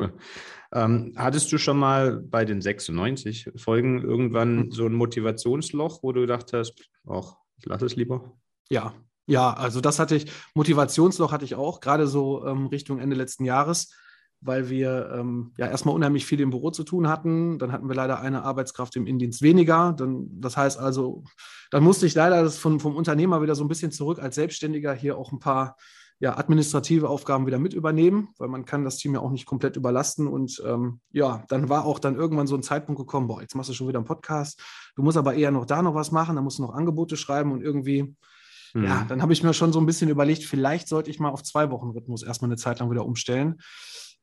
Cool. 0.00 0.12
Ähm, 0.72 1.14
hattest 1.16 1.50
du 1.50 1.58
schon 1.58 1.78
mal 1.78 2.20
bei 2.20 2.44
den 2.44 2.60
96 2.60 3.50
Folgen 3.56 4.02
irgendwann 4.02 4.56
mhm. 4.56 4.70
so 4.70 4.86
ein 4.86 4.94
Motivationsloch, 4.94 6.02
wo 6.02 6.12
du 6.12 6.20
gedacht 6.22 6.52
hast, 6.52 6.74
ach, 7.08 7.34
ich 7.58 7.66
lasse 7.66 7.86
es 7.86 7.96
lieber? 7.96 8.32
Ja, 8.70 8.94
ja, 9.26 9.52
also 9.52 9.80
das 9.80 9.98
hatte 9.98 10.16
ich, 10.16 10.30
Motivationsloch 10.54 11.32
hatte 11.32 11.44
ich 11.44 11.54
auch, 11.54 11.80
gerade 11.80 12.06
so 12.06 12.46
ähm, 12.46 12.66
Richtung 12.66 12.98
Ende 12.98 13.16
letzten 13.16 13.44
Jahres, 13.44 13.94
weil 14.40 14.70
wir 14.70 15.10
ähm, 15.14 15.52
ja 15.56 15.66
erstmal 15.66 15.94
unheimlich 15.94 16.24
viel 16.24 16.40
im 16.40 16.50
Büro 16.50 16.70
zu 16.70 16.82
tun 16.82 17.08
hatten. 17.08 17.58
Dann 17.58 17.72
hatten 17.72 17.88
wir 17.88 17.94
leider 17.94 18.20
eine 18.20 18.42
Arbeitskraft 18.42 18.96
im 18.96 19.06
Indienst 19.06 19.42
weniger. 19.42 19.92
Dann, 19.92 20.28
das 20.40 20.56
heißt 20.56 20.78
also, 20.78 21.24
dann 21.70 21.84
musste 21.84 22.06
ich 22.06 22.14
leider 22.14 22.42
das 22.42 22.58
von, 22.58 22.80
vom 22.80 22.96
Unternehmer 22.96 23.42
wieder 23.42 23.54
so 23.54 23.62
ein 23.62 23.68
bisschen 23.68 23.92
zurück 23.92 24.18
als 24.18 24.34
Selbstständiger 24.36 24.94
hier 24.94 25.18
auch 25.18 25.30
ein 25.30 25.40
paar 25.40 25.76
ja, 26.20 26.36
administrative 26.36 27.08
Aufgaben 27.08 27.46
wieder 27.46 27.58
mit 27.58 27.72
übernehmen, 27.72 28.28
weil 28.36 28.48
man 28.48 28.66
kann 28.66 28.84
das 28.84 28.98
Team 28.98 29.14
ja 29.14 29.20
auch 29.20 29.30
nicht 29.30 29.46
komplett 29.46 29.76
überlasten. 29.76 30.28
Und 30.28 30.62
ähm, 30.66 31.00
ja, 31.10 31.44
dann 31.48 31.70
war 31.70 31.86
auch 31.86 31.98
dann 31.98 32.14
irgendwann 32.14 32.46
so 32.46 32.54
ein 32.54 32.62
Zeitpunkt 32.62 33.00
gekommen, 33.00 33.26
boah, 33.26 33.40
jetzt 33.40 33.54
machst 33.54 33.70
du 33.70 33.74
schon 33.74 33.88
wieder 33.88 33.98
einen 33.98 34.06
Podcast. 34.06 34.60
Du 34.96 35.02
musst 35.02 35.16
aber 35.16 35.34
eher 35.34 35.50
noch 35.50 35.64
da 35.64 35.80
noch 35.80 35.94
was 35.94 36.12
machen, 36.12 36.36
da 36.36 36.42
musst 36.42 36.58
du 36.58 36.62
noch 36.62 36.74
Angebote 36.74 37.16
schreiben 37.16 37.52
und 37.52 37.62
irgendwie, 37.62 38.14
mhm. 38.74 38.84
ja, 38.84 39.06
dann 39.08 39.22
habe 39.22 39.32
ich 39.32 39.42
mir 39.42 39.54
schon 39.54 39.72
so 39.72 39.80
ein 39.80 39.86
bisschen 39.86 40.10
überlegt, 40.10 40.44
vielleicht 40.44 40.88
sollte 40.88 41.10
ich 41.10 41.20
mal 41.20 41.30
auf 41.30 41.42
zwei 41.42 41.70
Wochen 41.70 41.88
Rhythmus 41.88 42.22
erstmal 42.22 42.50
eine 42.50 42.58
Zeit 42.58 42.80
lang 42.80 42.90
wieder 42.90 43.06
umstellen. 43.06 43.56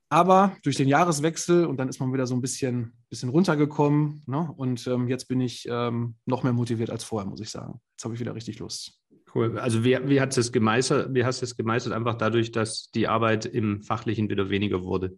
Aber 0.10 0.56
durch 0.63 0.77
den 0.77 0.88
Jahreswechsel 0.88 1.66
und 1.66 1.77
dann 1.77 1.89
ist 1.89 2.00
man 2.00 2.13
wieder 2.13 2.27
so 2.27 2.36
ein 2.36 2.42
bisschen, 2.42 2.94
bisschen 3.10 3.30
runtergekommen. 3.30 4.24
Ne? 4.27 4.54
Und 4.56 4.86
ähm, 4.86 5.08
jetzt 5.10 5.27
bin 5.27 5.42
ich 5.42 5.68
ähm, 5.70 6.16
noch 6.25 6.44
mehr 6.44 6.54
motiviert 6.54 6.92
als 6.92 7.04
vorher, 7.04 7.27
muss 7.27 7.42
ich 7.42 7.50
sagen. 7.50 7.82
Jetzt 7.94 8.06
habe 8.06 8.13
ich 8.13 8.20
wieder 8.20 8.36
richtig 8.36 8.60
Lust. 8.60 8.97
Cool. 9.34 9.60
Also 9.60 9.84
wie, 9.84 9.98
wie, 10.07 10.22
hat 10.22 10.38
es 10.38 10.51
gemeistert, 10.51 11.13
wie 11.13 11.25
hast 11.25 11.41
du 11.41 11.46
es 11.46 11.57
gemeistert? 11.57 11.93
Einfach 11.93 12.15
dadurch, 12.15 12.51
dass 12.51 12.91
die 12.91 13.07
Arbeit 13.07 13.46
im 13.46 13.84
Fachlichen 13.84 14.29
wieder 14.29 14.50
weniger 14.50 14.84
wurde. 14.84 15.17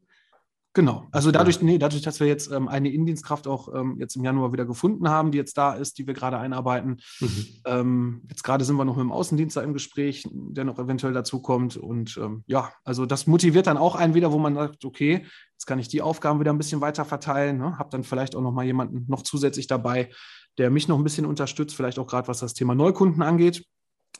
Genau. 0.74 1.08
Also 1.12 1.32
dadurch, 1.32 1.62
nee, 1.62 1.80
dadurch, 1.80 2.04
dass 2.04 2.20
wir 2.20 2.28
jetzt 2.28 2.52
ähm, 2.52 2.68
eine 2.68 2.92
Indienstkraft 2.92 3.48
auch 3.48 3.74
ähm, 3.74 3.98
jetzt 4.00 4.16
im 4.16 4.24
Januar 4.24 4.54
wieder 4.54 4.66
gefunden 4.66 5.10
haben, 5.10 5.32
die 5.32 5.38
jetzt 5.38 5.58
da 5.58 5.74
ist, 5.74 5.98
die 5.98 6.06
wir 6.06 6.14
gerade 6.14 6.38
einarbeiten. 6.38 7.02
Mhm. 7.20 7.46
Ähm, 7.66 8.22
jetzt 8.30 8.44
gerade 8.44 8.64
sind 8.64 8.76
wir 8.76 8.86
noch 8.86 8.96
mit 8.96 9.04
dem 9.04 9.12
Außendienst 9.12 9.58
da 9.58 9.62
im 9.62 9.74
Gespräch, 9.74 10.28
der 10.32 10.66
noch 10.66 10.78
eventuell 10.78 11.14
dazu 11.14 11.42
kommt. 11.42 11.76
Und 11.76 12.20
ähm, 12.22 12.44
ja, 12.46 12.72
also 12.84 13.08
das 13.08 13.26
motiviert 13.26 13.66
dann 13.66 13.78
auch 13.78 13.96
einen 13.96 14.14
wieder, 14.14 14.32
wo 14.32 14.38
man 14.38 14.54
sagt, 14.54 14.86
okay, 14.86 15.26
jetzt 15.54 15.66
kann 15.66 15.80
ich 15.80 15.88
die 15.88 16.04
Aufgaben 16.04 16.40
wieder 16.40 16.54
ein 16.54 16.60
bisschen 16.60 16.82
weiter 16.82 17.04
verteilen. 17.04 17.58
Ne? 17.58 17.80
Habe 17.80 17.90
dann 17.90 18.04
vielleicht 18.04 18.36
auch 18.36 18.42
noch 18.42 18.54
mal 18.54 18.66
jemanden 18.66 19.06
noch 19.08 19.24
zusätzlich 19.24 19.66
dabei, 19.66 20.12
der 20.60 20.70
mich 20.70 20.88
noch 20.88 21.00
ein 21.00 21.04
bisschen 21.04 21.26
unterstützt, 21.26 21.76
vielleicht 21.76 21.98
auch 21.98 22.08
gerade 22.08 22.28
was 22.28 22.40
das 22.40 22.54
Thema 22.54 22.76
Neukunden 22.76 23.24
angeht 23.24 23.66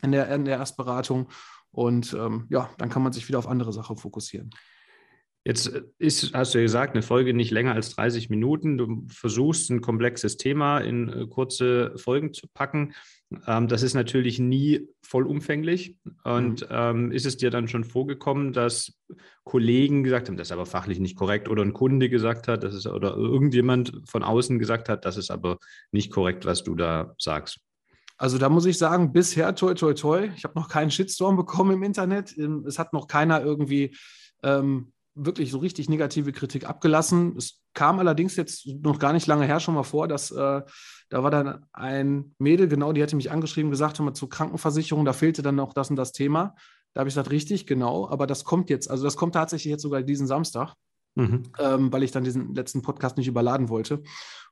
in 0.02 0.12
der, 0.12 0.34
in 0.34 0.46
der 0.46 0.58
Erstberatung. 0.58 1.30
Und 1.72 2.14
ähm, 2.14 2.48
ja, 2.50 2.70
dann 2.78 2.90
kann 2.90 3.04
man 3.04 3.14
sich 3.14 3.28
wieder 3.28 3.40
auf 3.40 3.48
andere 3.48 3.74
Sachen 3.74 3.98
fokussieren. 3.98 4.50
Jetzt 5.46 5.68
ist, 5.98 6.34
hast 6.34 6.54
du 6.54 6.58
ja 6.58 6.64
gesagt, 6.64 6.94
eine 6.94 7.02
Folge 7.02 7.34
nicht 7.34 7.52
länger 7.52 7.74
als 7.74 7.96
30 7.96 8.30
Minuten. 8.30 8.78
Du 8.78 9.08
versuchst 9.08 9.70
ein 9.72 9.82
komplexes 9.82 10.36
Thema 10.38 10.80
in 10.80 11.10
äh, 11.10 11.28
kurze 11.28 11.98
Folgen 11.98 12.34
zu 12.34 12.48
packen. 12.54 12.94
Ähm, 13.48 13.70
das 13.70 13.82
ist 13.82 13.94
natürlich 13.94 14.40
nie 14.40 14.90
vollumfänglich. 15.02 15.98
Und 16.26 16.62
mhm. 16.62 16.68
ähm, 16.70 17.12
ist 17.12 17.26
es 17.26 17.38
dir 17.38 17.52
dann 17.52 17.70
schon 17.70 17.86
vorgekommen, 17.86 18.52
dass 18.52 19.00
Kollegen 19.46 20.04
gesagt 20.04 20.28
haben, 20.28 20.36
das 20.36 20.50
ist 20.50 20.52
aber 20.52 20.66
fachlich 20.66 21.00
nicht 21.00 21.16
korrekt, 21.16 21.48
oder 21.48 21.64
ein 21.64 21.74
Kunde 21.74 22.10
gesagt 22.10 22.50
hat, 22.50 22.64
das 22.64 22.76
ist, 22.76 22.86
oder 22.86 23.16
irgendjemand 23.16 24.02
von 24.06 24.24
außen 24.24 24.60
gesagt 24.60 24.90
hat, 24.90 25.06
das 25.06 25.16
ist 25.16 25.32
aber 25.32 25.58
nicht 25.92 26.12
korrekt, 26.12 26.46
was 26.46 26.64
du 26.64 26.76
da 26.76 27.16
sagst? 27.18 27.60
Also 28.20 28.38
da 28.38 28.50
muss 28.50 28.66
ich 28.66 28.78
sagen, 28.78 29.14
bisher 29.14 29.56
toi 29.56 29.74
toi 29.74 29.94
toi. 29.94 30.30
Ich 30.36 30.44
habe 30.44 30.60
noch 30.60 30.68
keinen 30.68 30.92
Shitstorm 30.92 31.38
bekommen 31.38 31.72
im 31.72 31.84
Internet. 31.84 32.38
Ähm, 32.38 32.66
es 32.68 32.78
hat 32.78 32.92
noch 32.92 33.08
keiner 33.08 33.42
irgendwie 33.42 33.96
ähm, 34.44 34.92
wirklich 35.16 35.52
so 35.52 35.60
richtig 35.60 35.90
negative 35.90 36.34
Kritik 36.34 36.68
abgelassen. 36.68 37.36
Es 37.38 37.62
kam 37.74 37.98
allerdings 37.98 38.36
jetzt 38.36 38.68
noch 38.68 39.00
gar 39.00 39.14
nicht 39.14 39.26
lange 39.26 39.46
her 39.46 39.62
schon 39.62 39.74
mal 39.74 39.84
vor, 39.84 40.10
dass 40.10 40.32
äh, 40.32 40.62
da 41.10 41.24
war 41.24 41.32
dann 41.32 41.66
ein 41.72 42.36
Mädel, 42.40 42.68
genau, 42.68 42.92
die 42.92 43.02
hatte 43.02 43.16
mich 43.16 43.32
angeschrieben, 43.32 43.72
gesagt, 43.72 44.00
hör 44.00 44.06
mal, 44.06 44.14
zur 44.14 44.30
Krankenversicherung, 44.30 45.06
da 45.06 45.14
fehlte 45.14 45.42
dann 45.42 45.56
noch 45.56 45.74
das 45.74 45.90
und 45.90 45.96
das 45.96 46.12
Thema. 46.12 46.56
Da 46.94 47.00
habe 47.00 47.08
ich 47.10 47.14
gesagt, 47.14 47.32
richtig, 47.32 47.68
genau, 47.68 48.10
aber 48.10 48.28
das 48.28 48.44
kommt 48.44 48.70
jetzt, 48.70 48.90
also 48.90 49.06
das 49.06 49.16
kommt 49.16 49.34
tatsächlich 49.34 49.72
jetzt 49.72 49.82
sogar 49.82 50.04
diesen 50.04 50.28
Samstag, 50.28 50.76
mhm. 51.16 51.44
ähm, 51.60 51.92
weil 51.92 52.04
ich 52.04 52.12
dann 52.12 52.24
diesen 52.24 52.54
letzten 52.56 52.82
Podcast 52.82 53.18
nicht 53.18 53.28
überladen 53.28 53.70
wollte. 53.70 54.04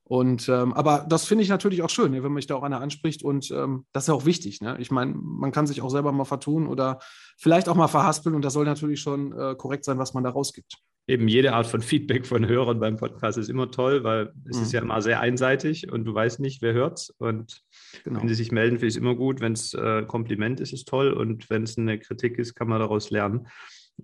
Und 0.03 0.47
ähm, 0.47 0.73
aber 0.73 1.05
das 1.09 1.25
finde 1.25 1.43
ich 1.43 1.49
natürlich 1.49 1.81
auch 1.81 1.89
schön, 1.89 2.11
ne, 2.11 2.23
wenn 2.23 2.31
mich 2.31 2.47
da 2.47 2.55
auch 2.55 2.63
einer 2.63 2.79
anspricht 2.79 3.23
und 3.23 3.51
ähm, 3.51 3.85
das 3.91 4.05
ist 4.05 4.07
ja 4.07 4.13
auch 4.13 4.25
wichtig. 4.25 4.61
Ne? 4.61 4.77
Ich 4.79 4.89
meine, 4.89 5.13
man 5.13 5.51
kann 5.51 5.67
sich 5.67 5.81
auch 5.81 5.89
selber 5.89 6.13
mal 6.13 6.23
vertun 6.23 6.65
oder 6.65 6.99
vielleicht 7.37 7.67
auch 7.67 7.75
mal 7.75 7.89
verhaspeln 7.89 8.33
und 8.33 8.45
das 8.45 8.53
soll 8.53 8.63
natürlich 8.63 9.01
schon 9.01 9.33
äh, 9.33 9.55
korrekt 9.55 9.83
sein, 9.83 9.97
was 9.97 10.13
man 10.13 10.23
da 10.23 10.29
rausgibt. 10.29 10.77
Eben 11.09 11.27
jede 11.27 11.53
Art 11.53 11.67
von 11.67 11.81
Feedback 11.81 12.25
von 12.25 12.47
Hörern 12.47 12.79
beim 12.79 12.95
Podcast 12.95 13.37
ist 13.37 13.49
immer 13.49 13.69
toll, 13.69 14.05
weil 14.05 14.33
es 14.49 14.57
mhm. 14.57 14.63
ist 14.63 14.71
ja 14.73 14.81
immer 14.81 15.01
sehr 15.01 15.19
einseitig 15.19 15.91
und 15.91 16.05
du 16.05 16.13
weißt 16.13 16.39
nicht, 16.39 16.61
wer 16.61 16.73
hört. 16.73 17.13
Und 17.17 17.61
genau. 18.05 18.21
wenn 18.21 18.27
sie 18.29 18.35
sich 18.35 18.51
melden, 18.51 18.77
finde 18.77 18.87
ich 18.87 18.95
es 18.95 19.01
immer 19.01 19.15
gut. 19.15 19.41
Wenn 19.41 19.53
es 19.53 19.73
äh, 19.73 20.03
Kompliment 20.03 20.61
ist, 20.61 20.73
ist 20.73 20.79
es 20.79 20.85
toll 20.85 21.11
und 21.11 21.49
wenn 21.49 21.63
es 21.63 21.77
eine 21.77 21.99
Kritik 21.99 22.37
ist, 22.39 22.55
kann 22.55 22.67
man 22.67 22.79
daraus 22.79 23.09
lernen. 23.09 23.47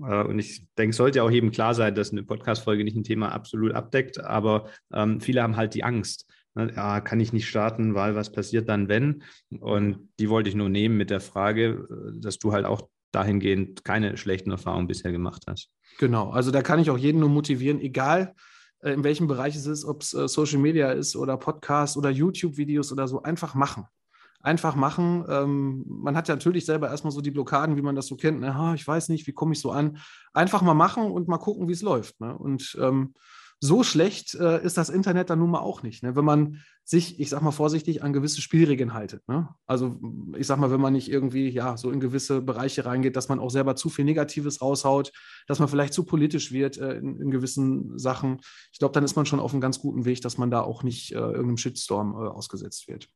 Äh, 0.02 0.24
und 0.24 0.40
ich 0.40 0.66
denke, 0.78 0.92
es 0.92 0.98
sollte 0.98 1.24
auch 1.24 1.32
jedem 1.32 1.52
klar 1.52 1.74
sein, 1.74 1.96
dass 1.96 2.12
eine 2.12 2.24
Podcast-Folge 2.24 2.84
nicht 2.84 2.98
ein 2.98 3.04
Thema 3.04 3.32
absolut 3.32 3.74
abdeckt, 3.74 4.20
aber 4.20 4.70
ähm, 4.94 5.22
viele 5.22 5.44
haben 5.44 5.56
halt 5.56 5.74
die 5.74 5.84
Angst. 5.84 6.26
Ne? 6.56 6.72
Ja, 6.76 7.02
kann 7.02 7.20
ich 7.20 7.34
nicht 7.34 7.48
starten, 7.48 7.96
weil 7.96 8.16
was 8.16 8.32
passiert 8.32 8.70
dann, 8.70 8.88
wenn? 8.88 9.24
Und 9.60 10.10
die 10.20 10.30
wollte 10.30 10.50
ich 10.50 10.56
nur 10.56 10.70
nehmen 10.70 10.98
mit 10.98 11.10
der 11.10 11.22
Frage, 11.22 11.88
äh, 11.90 12.20
dass 12.20 12.40
du 12.40 12.54
halt 12.54 12.66
auch 12.66 12.90
dahingehend 13.12 13.84
keine 13.84 14.18
schlechten 14.18 14.52
Erfahrungen 14.52 14.88
bisher 14.88 15.12
gemacht 15.12 15.44
hast. 15.48 15.70
Genau, 16.00 16.32
also 16.32 16.50
da 16.50 16.64
kann 16.64 16.80
ich 16.80 16.90
auch 16.90 16.98
jeden 16.98 17.20
nur 17.20 17.30
motivieren, 17.30 17.80
egal 17.80 18.34
äh, 18.80 18.94
in 18.94 19.04
welchem 19.04 19.28
Bereich 19.28 19.56
es 19.56 19.68
ist, 19.68 19.86
ob 19.86 20.02
es 20.02 20.10
Social 20.10 20.60
Media 20.60 20.92
ist 20.92 21.16
oder 21.16 21.38
Podcast 21.38 21.96
oder 21.96 22.10
YouTube-Videos 22.10 22.92
oder 22.92 23.08
so, 23.08 23.22
einfach 23.22 23.54
machen 23.54 23.86
einfach 24.44 24.76
machen. 24.76 25.26
Ähm, 25.28 25.84
man 25.88 26.16
hat 26.16 26.28
ja 26.28 26.36
natürlich 26.36 26.66
selber 26.66 26.90
erstmal 26.90 27.12
so 27.12 27.22
die 27.22 27.32
Blockaden, 27.32 27.78
wie 27.78 27.82
man 27.82 27.96
das 27.96 28.08
so 28.08 28.16
kennt. 28.16 28.42
Ne? 28.42 28.74
ich 28.76 28.88
weiß 28.88 29.10
nicht, 29.10 29.26
wie 29.26 29.34
komme 29.34 29.54
ich 29.54 29.60
so 29.60 29.72
an. 29.72 29.98
Einfach 30.34 30.62
mal 30.62 30.74
machen 30.74 31.04
und 31.04 31.28
mal 31.28 31.38
gucken, 31.38 31.68
wie 31.68 31.74
es 31.74 31.82
läuft. 31.82 32.20
Ne? 32.20 32.38
Und 32.38 32.78
ähm, 32.80 33.16
so 33.62 33.82
schlecht 33.82 34.36
äh, 34.36 34.62
ist 34.62 34.78
das 34.78 34.90
Internet 34.90 35.30
dann 35.30 35.40
nun 35.40 35.50
mal 35.50 35.62
auch 35.62 35.84
nicht. 35.84 36.04
Ne? 36.04 36.18
Wenn 36.18 36.26
man 36.26 36.62
sich, 36.84 37.22
ich 37.22 37.30
sag 37.30 37.42
mal 37.42 37.52
vorsichtig, 37.52 38.04
an 38.04 38.12
gewisse 38.12 38.42
Spielregeln 38.42 38.94
haltet. 38.94 39.26
Ne? 39.30 39.48
Also 39.66 40.02
ich 40.38 40.46
sag 40.48 40.60
mal, 40.60 40.70
wenn 40.70 40.82
man 40.82 40.92
nicht 40.92 41.10
irgendwie 41.10 41.48
ja 41.48 41.78
so 41.78 41.90
in 41.90 42.02
gewisse 42.02 42.42
Bereiche 42.42 42.86
reingeht, 42.86 43.16
dass 43.16 43.30
man 43.30 43.40
auch 43.40 43.52
selber 43.52 43.78
zu 43.78 43.88
viel 43.88 44.04
Negatives 44.04 44.62
raushaut, 44.62 45.14
dass 45.48 45.60
man 45.60 45.70
vielleicht 45.70 45.94
zu 45.94 46.04
politisch 46.04 46.52
wird 46.52 46.78
äh, 46.78 46.98
in, 46.98 47.22
in, 47.22 47.32
gewissen 47.32 47.98
Sachen. 47.98 48.42
Ich 48.74 48.80
glaube, 48.80 48.94
dann 48.94 49.06
ist 49.06 49.16
man 49.16 49.26
schon 49.26 49.40
auf 49.40 49.54
einem 49.54 49.62
ganz 49.62 49.80
guten 49.80 50.04
Weg, 50.04 50.22
dass 50.22 50.38
man 50.38 50.52
da 50.52 50.60
auch 50.60 50.84
nicht 50.84 51.14
äh, 51.14 51.20
irgendeinem 51.20 51.56
Shitstorm 51.56 52.12
äh, 52.16 52.28
ausgesetzt 52.28 52.90
wird. 52.90 53.08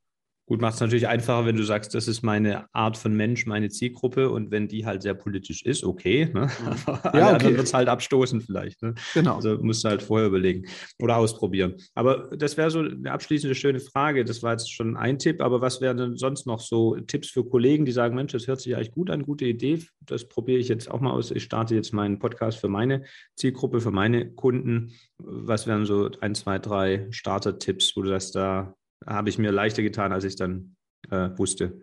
Gut, 0.48 0.62
macht 0.62 0.76
es 0.76 0.80
natürlich 0.80 1.10
einfacher, 1.10 1.46
wenn 1.46 1.58
du 1.58 1.64
sagst, 1.64 1.94
das 1.94 2.08
ist 2.08 2.22
meine 2.22 2.74
Art 2.74 2.96
von 2.96 3.14
Mensch, 3.14 3.46
meine 3.46 3.68
Zielgruppe 3.68 4.30
und 4.30 4.50
wenn 4.50 4.70
die 4.70 4.86
halt 4.86 5.02
sehr 5.02 5.14
politisch 5.14 5.62
ist, 5.66 5.84
okay. 5.84 6.30
Ne? 6.34 6.48
Mhm. 6.48 6.98
ja, 7.14 7.36
okay. 7.36 7.58
wird 7.58 7.68
es 7.68 7.74
halt 7.74 7.90
abstoßen 7.90 8.40
vielleicht. 8.40 8.82
Ne? 8.82 8.96
Genau. 9.14 9.36
Also 9.36 9.58
musst 9.62 9.84
du 9.84 9.90
halt 9.90 10.02
vorher 10.02 10.28
überlegen 10.28 10.66
oder 11.00 11.18
ausprobieren. 11.18 11.76
Aber 11.96 12.30
das 12.38 12.56
wäre 12.56 12.72
so 12.72 12.80
eine 12.80 13.12
abschließende 13.12 13.56
schöne 13.56 13.82
Frage. 13.82 14.24
Das 14.24 14.42
war 14.42 14.54
jetzt 14.54 14.72
schon 14.72 14.96
ein 14.96 15.20
Tipp, 15.20 15.42
aber 15.42 15.60
was 15.60 15.82
wären 15.82 15.98
denn 15.98 16.16
sonst 16.16 16.48
noch 16.48 16.62
so 16.62 16.96
Tipps 16.96 17.30
für 17.30 17.44
Kollegen, 17.44 17.84
die 17.84 17.92
sagen, 17.92 18.16
Mensch, 18.16 18.32
das 18.32 18.48
hört 18.48 18.62
sich 18.62 18.74
eigentlich 18.74 18.94
gut 18.94 19.10
an, 19.10 19.24
gute 19.24 19.44
Idee. 19.44 19.82
Das 20.00 20.30
probiere 20.30 20.60
ich 20.60 20.70
jetzt 20.70 20.90
auch 20.90 21.02
mal 21.02 21.12
aus. 21.12 21.30
Ich 21.30 21.44
starte 21.44 21.76
jetzt 21.76 21.92
meinen 21.92 22.20
Podcast 22.20 22.60
für 22.60 22.70
meine 22.70 23.04
Zielgruppe, 23.36 23.82
für 23.82 23.92
meine 23.92 24.32
Kunden. 24.32 24.94
Was 25.18 25.68
wären 25.68 25.86
so 25.86 26.10
ein, 26.22 26.36
zwei, 26.36 26.58
drei 26.58 27.08
Starter-Tipps, 27.10 27.98
wo 27.98 28.04
du 28.04 28.08
sagst, 28.08 28.34
da 28.34 28.74
habe 29.06 29.30
ich 29.30 29.38
mir 29.38 29.52
leichter 29.52 29.84
getan, 29.84 30.12
als 30.12 30.24
ich 30.24 30.36
dann 30.36 30.76
äh, 31.10 31.30
wusste. 31.38 31.82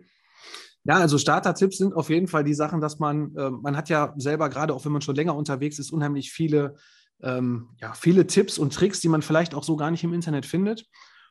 Ja, 0.83 0.97
also 0.97 1.17
Starter-Tipps 1.17 1.77
sind 1.77 1.95
auf 1.95 2.09
jeden 2.09 2.27
Fall 2.27 2.43
die 2.43 2.53
Sachen, 2.53 2.79
dass 2.79 2.99
man, 2.99 3.35
äh, 3.35 3.49
man 3.49 3.75
hat 3.75 3.89
ja 3.89 4.13
selber, 4.17 4.49
gerade 4.49 4.73
auch 4.73 4.85
wenn 4.85 4.91
man 4.91 5.01
schon 5.01 5.15
länger 5.15 5.35
unterwegs 5.35 5.79
ist, 5.79 5.91
unheimlich 5.91 6.31
viele, 6.31 6.75
ähm, 7.23 7.69
ja, 7.81 7.93
viele 7.93 8.27
Tipps 8.27 8.59
und 8.59 8.73
Tricks, 8.73 8.99
die 8.99 9.09
man 9.09 9.23
vielleicht 9.23 9.55
auch 9.55 9.63
so 9.63 9.75
gar 9.77 9.89
nicht 9.89 10.03
im 10.03 10.13
Internet 10.13 10.45
findet. 10.45 10.85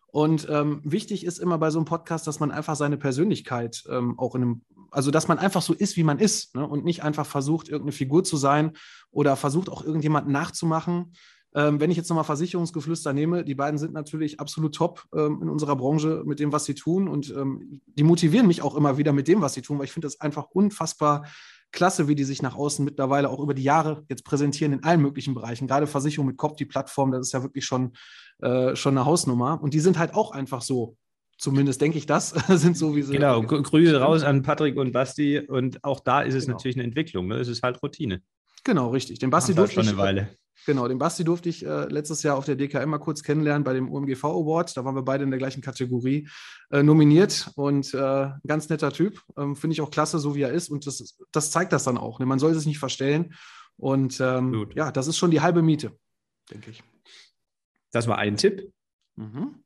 Und 0.08 0.48
ähm, 0.48 0.80
wichtig 0.84 1.24
ist 1.24 1.38
immer 1.38 1.58
bei 1.58 1.70
so 1.70 1.78
einem 1.78 1.86
Podcast, 1.86 2.26
dass 2.26 2.40
man 2.40 2.50
einfach 2.50 2.76
seine 2.76 2.96
Persönlichkeit 2.96 3.82
ähm, 3.88 4.18
auch 4.18 4.34
in 4.34 4.42
einem, 4.42 4.62
also 4.90 5.10
dass 5.10 5.28
man 5.28 5.38
einfach 5.38 5.62
so 5.62 5.72
ist, 5.72 5.96
wie 5.96 6.04
man 6.04 6.20
ist 6.20 6.54
ne? 6.54 6.66
und 6.66 6.84
nicht 6.84 7.02
einfach 7.02 7.26
versucht, 7.26 7.68
irgendeine 7.68 7.92
Figur 7.92 8.22
zu 8.22 8.36
sein 8.36 8.72
oder 9.10 9.34
versucht 9.34 9.68
auch 9.68 9.82
irgendjemanden 9.84 10.32
nachzumachen, 10.32 11.14
ähm, 11.56 11.78
wenn 11.78 11.90
ich 11.90 11.96
jetzt 11.96 12.08
nochmal 12.08 12.24
Versicherungsgeflüster 12.24 13.12
nehme, 13.12 13.44
die 13.44 13.54
beiden 13.54 13.78
sind 13.78 13.92
natürlich 13.92 14.40
absolut 14.40 14.74
top 14.74 15.04
ähm, 15.14 15.40
in 15.40 15.48
unserer 15.48 15.76
Branche 15.76 16.22
mit 16.26 16.40
dem, 16.40 16.52
was 16.52 16.64
sie 16.64 16.74
tun. 16.74 17.06
Und 17.06 17.30
ähm, 17.30 17.80
die 17.86 18.02
motivieren 18.02 18.48
mich 18.48 18.60
auch 18.60 18.74
immer 18.74 18.98
wieder 18.98 19.12
mit 19.12 19.28
dem, 19.28 19.40
was 19.40 19.54
sie 19.54 19.62
tun, 19.62 19.78
weil 19.78 19.84
ich 19.84 19.92
finde 19.92 20.06
das 20.06 20.20
einfach 20.20 20.46
unfassbar 20.50 21.26
klasse, 21.70 22.08
wie 22.08 22.16
die 22.16 22.24
sich 22.24 22.42
nach 22.42 22.56
außen 22.56 22.84
mittlerweile 22.84 23.30
auch 23.30 23.38
über 23.38 23.54
die 23.54 23.62
Jahre 23.62 24.04
jetzt 24.08 24.24
präsentieren 24.24 24.72
in 24.72 24.82
allen 24.82 25.00
möglichen 25.00 25.34
Bereichen. 25.34 25.68
Gerade 25.68 25.86
Versicherung 25.86 26.26
mit 26.26 26.36
Kopf, 26.36 26.56
die 26.56 26.64
Plattform, 26.64 27.12
das 27.12 27.28
ist 27.28 27.32
ja 27.32 27.42
wirklich 27.42 27.64
schon, 27.64 27.92
äh, 28.42 28.74
schon 28.74 28.96
eine 28.96 29.06
Hausnummer. 29.06 29.62
Und 29.62 29.74
die 29.74 29.80
sind 29.80 29.98
halt 29.98 30.14
auch 30.14 30.32
einfach 30.32 30.62
so. 30.62 30.96
Zumindest 31.38 31.80
denke 31.80 31.98
ich, 31.98 32.06
das 32.06 32.30
sind 32.48 32.76
so 32.76 32.96
wie 32.96 33.02
sie. 33.02 33.12
Genau, 33.12 33.42
Grüße 33.42 34.00
raus 34.00 34.24
an 34.24 34.42
Patrick 34.42 34.76
und 34.76 34.92
Basti. 34.92 35.38
Und 35.38 35.84
auch 35.84 36.00
da 36.00 36.22
ist 36.22 36.34
es 36.34 36.46
genau. 36.46 36.56
natürlich 36.56 36.76
eine 36.76 36.84
Entwicklung. 36.84 37.28
Ne? 37.28 37.36
Es 37.36 37.46
ist 37.46 37.62
halt 37.62 37.80
Routine. 37.80 38.22
Genau, 38.64 38.90
richtig. 38.90 39.20
Den 39.20 39.30
Basti 39.30 39.54
durfte 39.54 39.76
halt 39.76 39.86
schon 39.86 39.94
eine 39.94 40.02
Weile 40.02 40.28
Genau, 40.66 40.88
den 40.88 40.98
Basti 40.98 41.24
durfte 41.24 41.48
ich 41.48 41.64
äh, 41.64 41.84
letztes 41.86 42.22
Jahr 42.22 42.36
auf 42.36 42.44
der 42.44 42.56
DKM 42.56 42.88
mal 42.88 42.98
kurz 42.98 43.22
kennenlernen 43.22 43.64
bei 43.64 43.74
dem 43.74 43.90
OMGV 43.90 44.24
Award. 44.24 44.76
Da 44.76 44.84
waren 44.84 44.94
wir 44.94 45.02
beide 45.02 45.24
in 45.24 45.30
der 45.30 45.38
gleichen 45.38 45.60
Kategorie 45.60 46.28
äh, 46.70 46.82
nominiert 46.82 47.50
und 47.56 47.92
äh, 47.92 47.98
ein 47.98 48.40
ganz 48.46 48.68
netter 48.68 48.92
Typ. 48.92 49.20
Ähm, 49.36 49.56
Finde 49.56 49.74
ich 49.74 49.80
auch 49.80 49.90
klasse, 49.90 50.18
so 50.18 50.34
wie 50.34 50.42
er 50.42 50.52
ist. 50.52 50.70
Und 50.70 50.86
das, 50.86 51.18
das 51.32 51.50
zeigt 51.50 51.72
das 51.72 51.84
dann 51.84 51.98
auch. 51.98 52.18
Ne? 52.18 52.26
Man 52.26 52.38
soll 52.38 52.52
es 52.52 52.66
nicht 52.66 52.78
verstellen. 52.78 53.34
Und 53.76 54.20
ähm, 54.20 54.70
ja, 54.74 54.90
das 54.92 55.06
ist 55.06 55.18
schon 55.18 55.30
die 55.30 55.40
halbe 55.40 55.62
Miete, 55.62 55.92
denke 56.50 56.70
ich. 56.70 56.82
Das 57.90 58.06
war 58.06 58.18
ein 58.18 58.36
Tipp. 58.36 58.72
Mhm. 59.16 59.64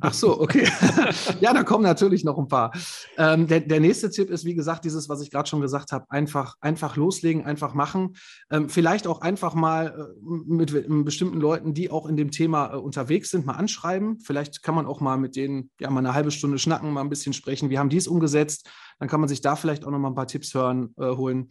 Ach 0.00 0.14
so, 0.14 0.40
okay. 0.40 0.68
ja, 1.40 1.52
da 1.52 1.64
kommen 1.64 1.82
natürlich 1.82 2.24
noch 2.24 2.38
ein 2.38 2.48
paar. 2.48 2.72
Ähm, 3.16 3.46
der, 3.46 3.60
der, 3.60 3.80
nächste 3.80 4.10
Tipp 4.10 4.30
ist, 4.30 4.44
wie 4.44 4.54
gesagt, 4.54 4.84
dieses, 4.84 5.08
was 5.08 5.20
ich 5.20 5.30
gerade 5.30 5.48
schon 5.48 5.60
gesagt 5.60 5.92
habe, 5.92 6.04
einfach, 6.08 6.56
einfach 6.60 6.96
loslegen, 6.96 7.44
einfach 7.44 7.74
machen. 7.74 8.14
Ähm, 8.50 8.68
vielleicht 8.68 9.06
auch 9.06 9.20
einfach 9.20 9.54
mal 9.54 9.88
äh, 9.88 10.24
mit, 10.46 10.72
mit, 10.72 11.04
bestimmten 11.04 11.40
Leuten, 11.40 11.74
die 11.74 11.90
auch 11.90 12.06
in 12.06 12.16
dem 12.16 12.30
Thema 12.30 12.72
äh, 12.72 12.76
unterwegs 12.76 13.30
sind, 13.30 13.46
mal 13.46 13.54
anschreiben. 13.54 14.20
Vielleicht 14.20 14.62
kann 14.62 14.74
man 14.74 14.86
auch 14.86 15.00
mal 15.00 15.16
mit 15.16 15.34
denen 15.34 15.70
ja 15.80 15.90
mal 15.90 16.00
eine 16.00 16.14
halbe 16.14 16.30
Stunde 16.30 16.58
schnacken, 16.58 16.92
mal 16.92 17.00
ein 17.00 17.10
bisschen 17.10 17.32
sprechen. 17.32 17.70
Wir 17.70 17.80
haben 17.80 17.90
dies 17.90 18.06
umgesetzt. 18.06 18.68
Dann 18.98 19.08
kann 19.08 19.20
man 19.20 19.28
sich 19.28 19.40
da 19.40 19.56
vielleicht 19.56 19.84
auch 19.84 19.90
noch 19.90 19.98
mal 19.98 20.10
ein 20.10 20.14
paar 20.14 20.28
Tipps 20.28 20.54
hören, 20.54 20.94
äh, 20.98 21.16
holen, 21.16 21.48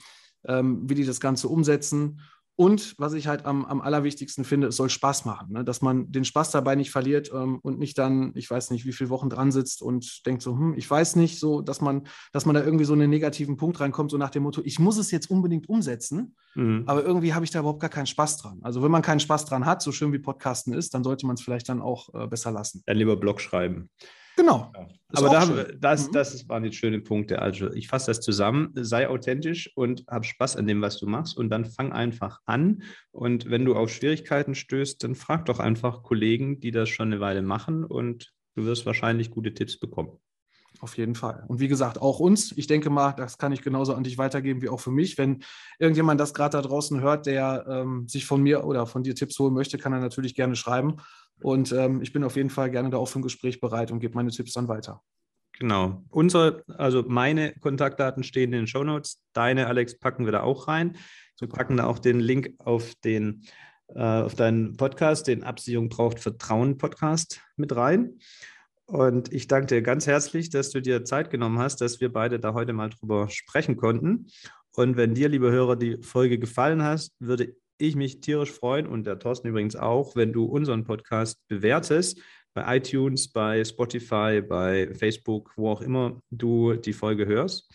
ähm, 0.47 0.89
wie 0.89 0.95
die 0.95 1.05
das 1.05 1.19
Ganze 1.19 1.49
umsetzen. 1.49 2.21
Und 2.55 2.95
was 2.97 3.13
ich 3.13 3.27
halt 3.27 3.45
am, 3.45 3.65
am 3.65 3.81
allerwichtigsten 3.81 4.43
finde, 4.43 4.67
es 4.67 4.75
soll 4.75 4.89
Spaß 4.89 5.25
machen, 5.25 5.53
ne? 5.53 5.63
dass 5.63 5.81
man 5.81 6.11
den 6.11 6.25
Spaß 6.25 6.51
dabei 6.51 6.75
nicht 6.75 6.91
verliert 6.91 7.31
ähm, 7.33 7.59
und 7.61 7.79
nicht 7.79 7.97
dann, 7.97 8.33
ich 8.35 8.49
weiß 8.49 8.71
nicht, 8.71 8.85
wie 8.85 8.91
viele 8.91 9.09
Wochen 9.09 9.29
dran 9.29 9.51
sitzt 9.51 9.81
und 9.81 10.25
denkt 10.25 10.41
so, 10.41 10.57
hm, 10.57 10.75
ich 10.77 10.89
weiß 10.89 11.15
nicht, 11.15 11.39
so, 11.39 11.61
dass 11.61 11.81
man, 11.81 12.07
dass 12.33 12.45
man 12.45 12.53
da 12.53 12.63
irgendwie 12.63 12.85
so 12.85 12.93
einen 12.93 13.09
negativen 13.09 13.57
Punkt 13.57 13.79
reinkommt, 13.79 14.11
so 14.11 14.17
nach 14.17 14.29
dem 14.29 14.43
Motto, 14.43 14.61
ich 14.63 14.79
muss 14.79 14.97
es 14.97 15.11
jetzt 15.11 15.31
unbedingt 15.31 15.69
umsetzen, 15.69 16.35
mhm. 16.55 16.83
aber 16.85 17.03
irgendwie 17.03 17.33
habe 17.33 17.45
ich 17.45 17.51
da 17.51 17.59
überhaupt 17.59 17.79
gar 17.79 17.89
keinen 17.89 18.07
Spaß 18.07 18.37
dran. 18.37 18.59
Also 18.61 18.83
wenn 18.83 18.91
man 18.91 19.01
keinen 19.01 19.19
Spaß 19.19 19.45
dran 19.45 19.65
hat, 19.65 19.81
so 19.81 19.91
schön 19.91 20.13
wie 20.13 20.19
Podcasten 20.19 20.73
ist, 20.73 20.93
dann 20.93 21.03
sollte 21.03 21.25
man 21.25 21.35
es 21.35 21.41
vielleicht 21.41 21.69
dann 21.69 21.81
auch 21.81 22.13
äh, 22.13 22.27
besser 22.27 22.51
lassen. 22.51 22.83
Dann 22.85 22.97
lieber 22.97 23.15
Blog 23.15 23.41
schreiben. 23.41 23.89
Genau. 24.41 24.71
Ja. 24.75 24.87
Aber 25.13 25.29
da, 25.29 25.65
das, 25.79 26.07
mhm. 26.07 26.13
das 26.13 26.49
waren 26.49 26.63
jetzt 26.63 26.77
schöne 26.77 26.99
Punkte. 26.99 27.41
Also 27.41 27.71
ich 27.73 27.87
fasse 27.87 28.07
das 28.07 28.21
zusammen, 28.21 28.71
sei 28.73 29.07
authentisch 29.07 29.71
und 29.75 30.03
hab 30.07 30.25
Spaß 30.25 30.55
an 30.55 30.65
dem, 30.65 30.81
was 30.81 30.97
du 30.97 31.05
machst 31.05 31.37
und 31.37 31.49
dann 31.49 31.65
fang 31.65 31.91
einfach 31.91 32.39
an. 32.45 32.81
Und 33.11 33.51
wenn 33.51 33.65
du 33.65 33.75
auf 33.75 33.91
Schwierigkeiten 33.91 34.55
stößt, 34.55 35.03
dann 35.03 35.13
frag 35.13 35.45
doch 35.45 35.59
einfach 35.59 36.01
Kollegen, 36.01 36.59
die 36.59 36.71
das 36.71 36.89
schon 36.89 37.09
eine 37.09 37.19
Weile 37.19 37.43
machen 37.43 37.83
und 37.83 38.33
du 38.55 38.65
wirst 38.65 38.87
wahrscheinlich 38.87 39.29
gute 39.29 39.53
Tipps 39.53 39.77
bekommen. 39.77 40.17
Auf 40.81 40.97
jeden 40.97 41.13
Fall. 41.13 41.43
Und 41.47 41.59
wie 41.59 41.67
gesagt, 41.67 42.01
auch 42.01 42.19
uns. 42.19 42.51
Ich 42.53 42.65
denke 42.65 42.89
mal, 42.89 43.11
das 43.11 43.37
kann 43.37 43.51
ich 43.51 43.61
genauso 43.61 43.93
an 43.93 44.03
dich 44.03 44.17
weitergeben 44.17 44.63
wie 44.63 44.69
auch 44.69 44.79
für 44.79 44.89
mich. 44.89 45.15
Wenn 45.19 45.43
irgendjemand 45.77 46.19
das 46.19 46.33
gerade 46.33 46.57
da 46.57 46.61
draußen 46.63 47.01
hört, 47.01 47.27
der 47.27 47.65
ähm, 47.69 48.07
sich 48.07 48.25
von 48.25 48.41
mir 48.41 48.65
oder 48.65 48.87
von 48.87 49.03
dir 49.03 49.13
Tipps 49.13 49.37
holen 49.37 49.53
möchte, 49.53 49.77
kann 49.77 49.93
er 49.93 49.99
natürlich 49.99 50.33
gerne 50.33 50.55
schreiben. 50.55 50.97
Und 51.39 51.71
ähm, 51.71 52.01
ich 52.01 52.13
bin 52.13 52.23
auf 52.23 52.35
jeden 52.35 52.49
Fall 52.49 52.71
gerne 52.71 52.89
da 52.89 52.97
auch 52.97 53.05
für 53.05 53.19
ein 53.19 53.21
Gespräch 53.21 53.59
bereit 53.59 53.91
und 53.91 53.99
gebe 53.99 54.15
meine 54.15 54.31
Tipps 54.31 54.53
dann 54.53 54.67
weiter. 54.67 55.03
Genau. 55.59 56.03
Unsere, 56.09 56.63
also 56.67 57.03
meine 57.07 57.53
Kontaktdaten 57.59 58.23
stehen 58.23 58.51
in 58.51 58.61
den 58.61 58.67
Show 58.67 58.83
Notes. 58.83 59.21
Deine, 59.33 59.67
Alex, 59.67 59.99
packen 59.99 60.25
wir 60.25 60.31
da 60.31 60.41
auch 60.41 60.67
rein. 60.67 60.97
Wir 61.39 61.47
packen 61.47 61.77
da 61.77 61.85
auch 61.85 61.99
den 61.99 62.19
Link 62.19 62.55
auf 62.57 62.95
den 63.03 63.43
äh, 63.93 63.99
auf 63.99 64.33
deinen 64.33 64.77
Podcast, 64.77 65.27
den 65.27 65.43
Absicherung 65.43 65.89
braucht 65.89 66.19
Vertrauen 66.19 66.79
Podcast 66.79 67.41
mit 67.55 67.75
rein. 67.75 68.17
Und 68.91 69.31
ich 69.31 69.47
danke 69.47 69.67
dir 69.67 69.81
ganz 69.81 70.05
herzlich, 70.05 70.49
dass 70.49 70.69
du 70.69 70.81
dir 70.81 71.05
Zeit 71.05 71.29
genommen 71.29 71.59
hast, 71.59 71.79
dass 71.79 72.01
wir 72.01 72.11
beide 72.11 72.41
da 72.41 72.53
heute 72.53 72.73
mal 72.73 72.89
drüber 72.89 73.29
sprechen 73.29 73.77
konnten. 73.77 74.27
Und 74.75 74.97
wenn 74.97 75.13
dir, 75.13 75.29
liebe 75.29 75.49
Hörer, 75.49 75.77
die 75.77 76.03
Folge 76.03 76.37
gefallen 76.37 76.83
hat, 76.83 77.07
würde 77.17 77.55
ich 77.77 77.95
mich 77.95 78.19
tierisch 78.19 78.51
freuen 78.51 78.87
und 78.87 79.07
der 79.07 79.17
Thorsten 79.17 79.47
übrigens 79.47 79.77
auch, 79.77 80.17
wenn 80.17 80.33
du 80.33 80.43
unseren 80.43 80.83
Podcast 80.83 81.39
bewertest 81.47 82.19
bei 82.53 82.75
iTunes, 82.75 83.29
bei 83.29 83.63
Spotify, 83.63 84.41
bei 84.41 84.93
Facebook, 84.93 85.53
wo 85.55 85.69
auch 85.69 85.81
immer 85.81 86.21
du 86.29 86.73
die 86.73 86.91
Folge 86.91 87.25
hörst. 87.25 87.73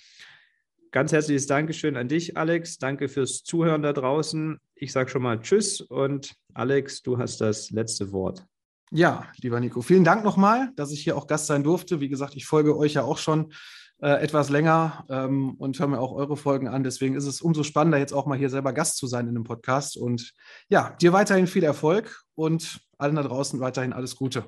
Ganz 0.90 1.12
herzliches 1.12 1.46
Dankeschön 1.46 1.96
an 1.96 2.08
dich, 2.08 2.36
Alex. 2.36 2.76
Danke 2.76 3.08
fürs 3.08 3.42
Zuhören 3.42 3.80
da 3.80 3.94
draußen. 3.94 4.58
Ich 4.74 4.92
sage 4.92 5.08
schon 5.08 5.22
mal 5.22 5.40
Tschüss 5.40 5.80
und 5.80 6.34
Alex, 6.52 7.00
du 7.00 7.16
hast 7.16 7.40
das 7.40 7.70
letzte 7.70 8.12
Wort. 8.12 8.44
Ja, 8.92 9.26
lieber 9.42 9.58
Nico, 9.58 9.82
vielen 9.82 10.04
Dank 10.04 10.24
nochmal, 10.24 10.70
dass 10.76 10.92
ich 10.92 11.02
hier 11.02 11.16
auch 11.16 11.26
Gast 11.26 11.46
sein 11.46 11.64
durfte. 11.64 12.00
Wie 12.00 12.08
gesagt, 12.08 12.36
ich 12.36 12.46
folge 12.46 12.76
euch 12.76 12.94
ja 12.94 13.02
auch 13.02 13.18
schon 13.18 13.52
äh, 14.00 14.22
etwas 14.22 14.48
länger 14.48 15.04
ähm, 15.08 15.54
und 15.58 15.78
höre 15.78 15.88
mir 15.88 15.98
auch 15.98 16.12
eure 16.12 16.36
Folgen 16.36 16.68
an. 16.68 16.84
Deswegen 16.84 17.16
ist 17.16 17.26
es 17.26 17.40
umso 17.40 17.62
spannender, 17.62 17.98
jetzt 17.98 18.12
auch 18.12 18.26
mal 18.26 18.38
hier 18.38 18.50
selber 18.50 18.72
Gast 18.72 18.98
zu 18.98 19.06
sein 19.06 19.26
in 19.26 19.34
dem 19.34 19.44
Podcast. 19.44 19.96
Und 19.96 20.32
ja, 20.68 20.94
dir 21.00 21.12
weiterhin 21.12 21.46
viel 21.46 21.64
Erfolg 21.64 22.22
und 22.34 22.80
allen 22.98 23.16
da 23.16 23.22
draußen 23.22 23.58
weiterhin 23.58 23.92
alles 23.92 24.14
Gute. 24.14 24.44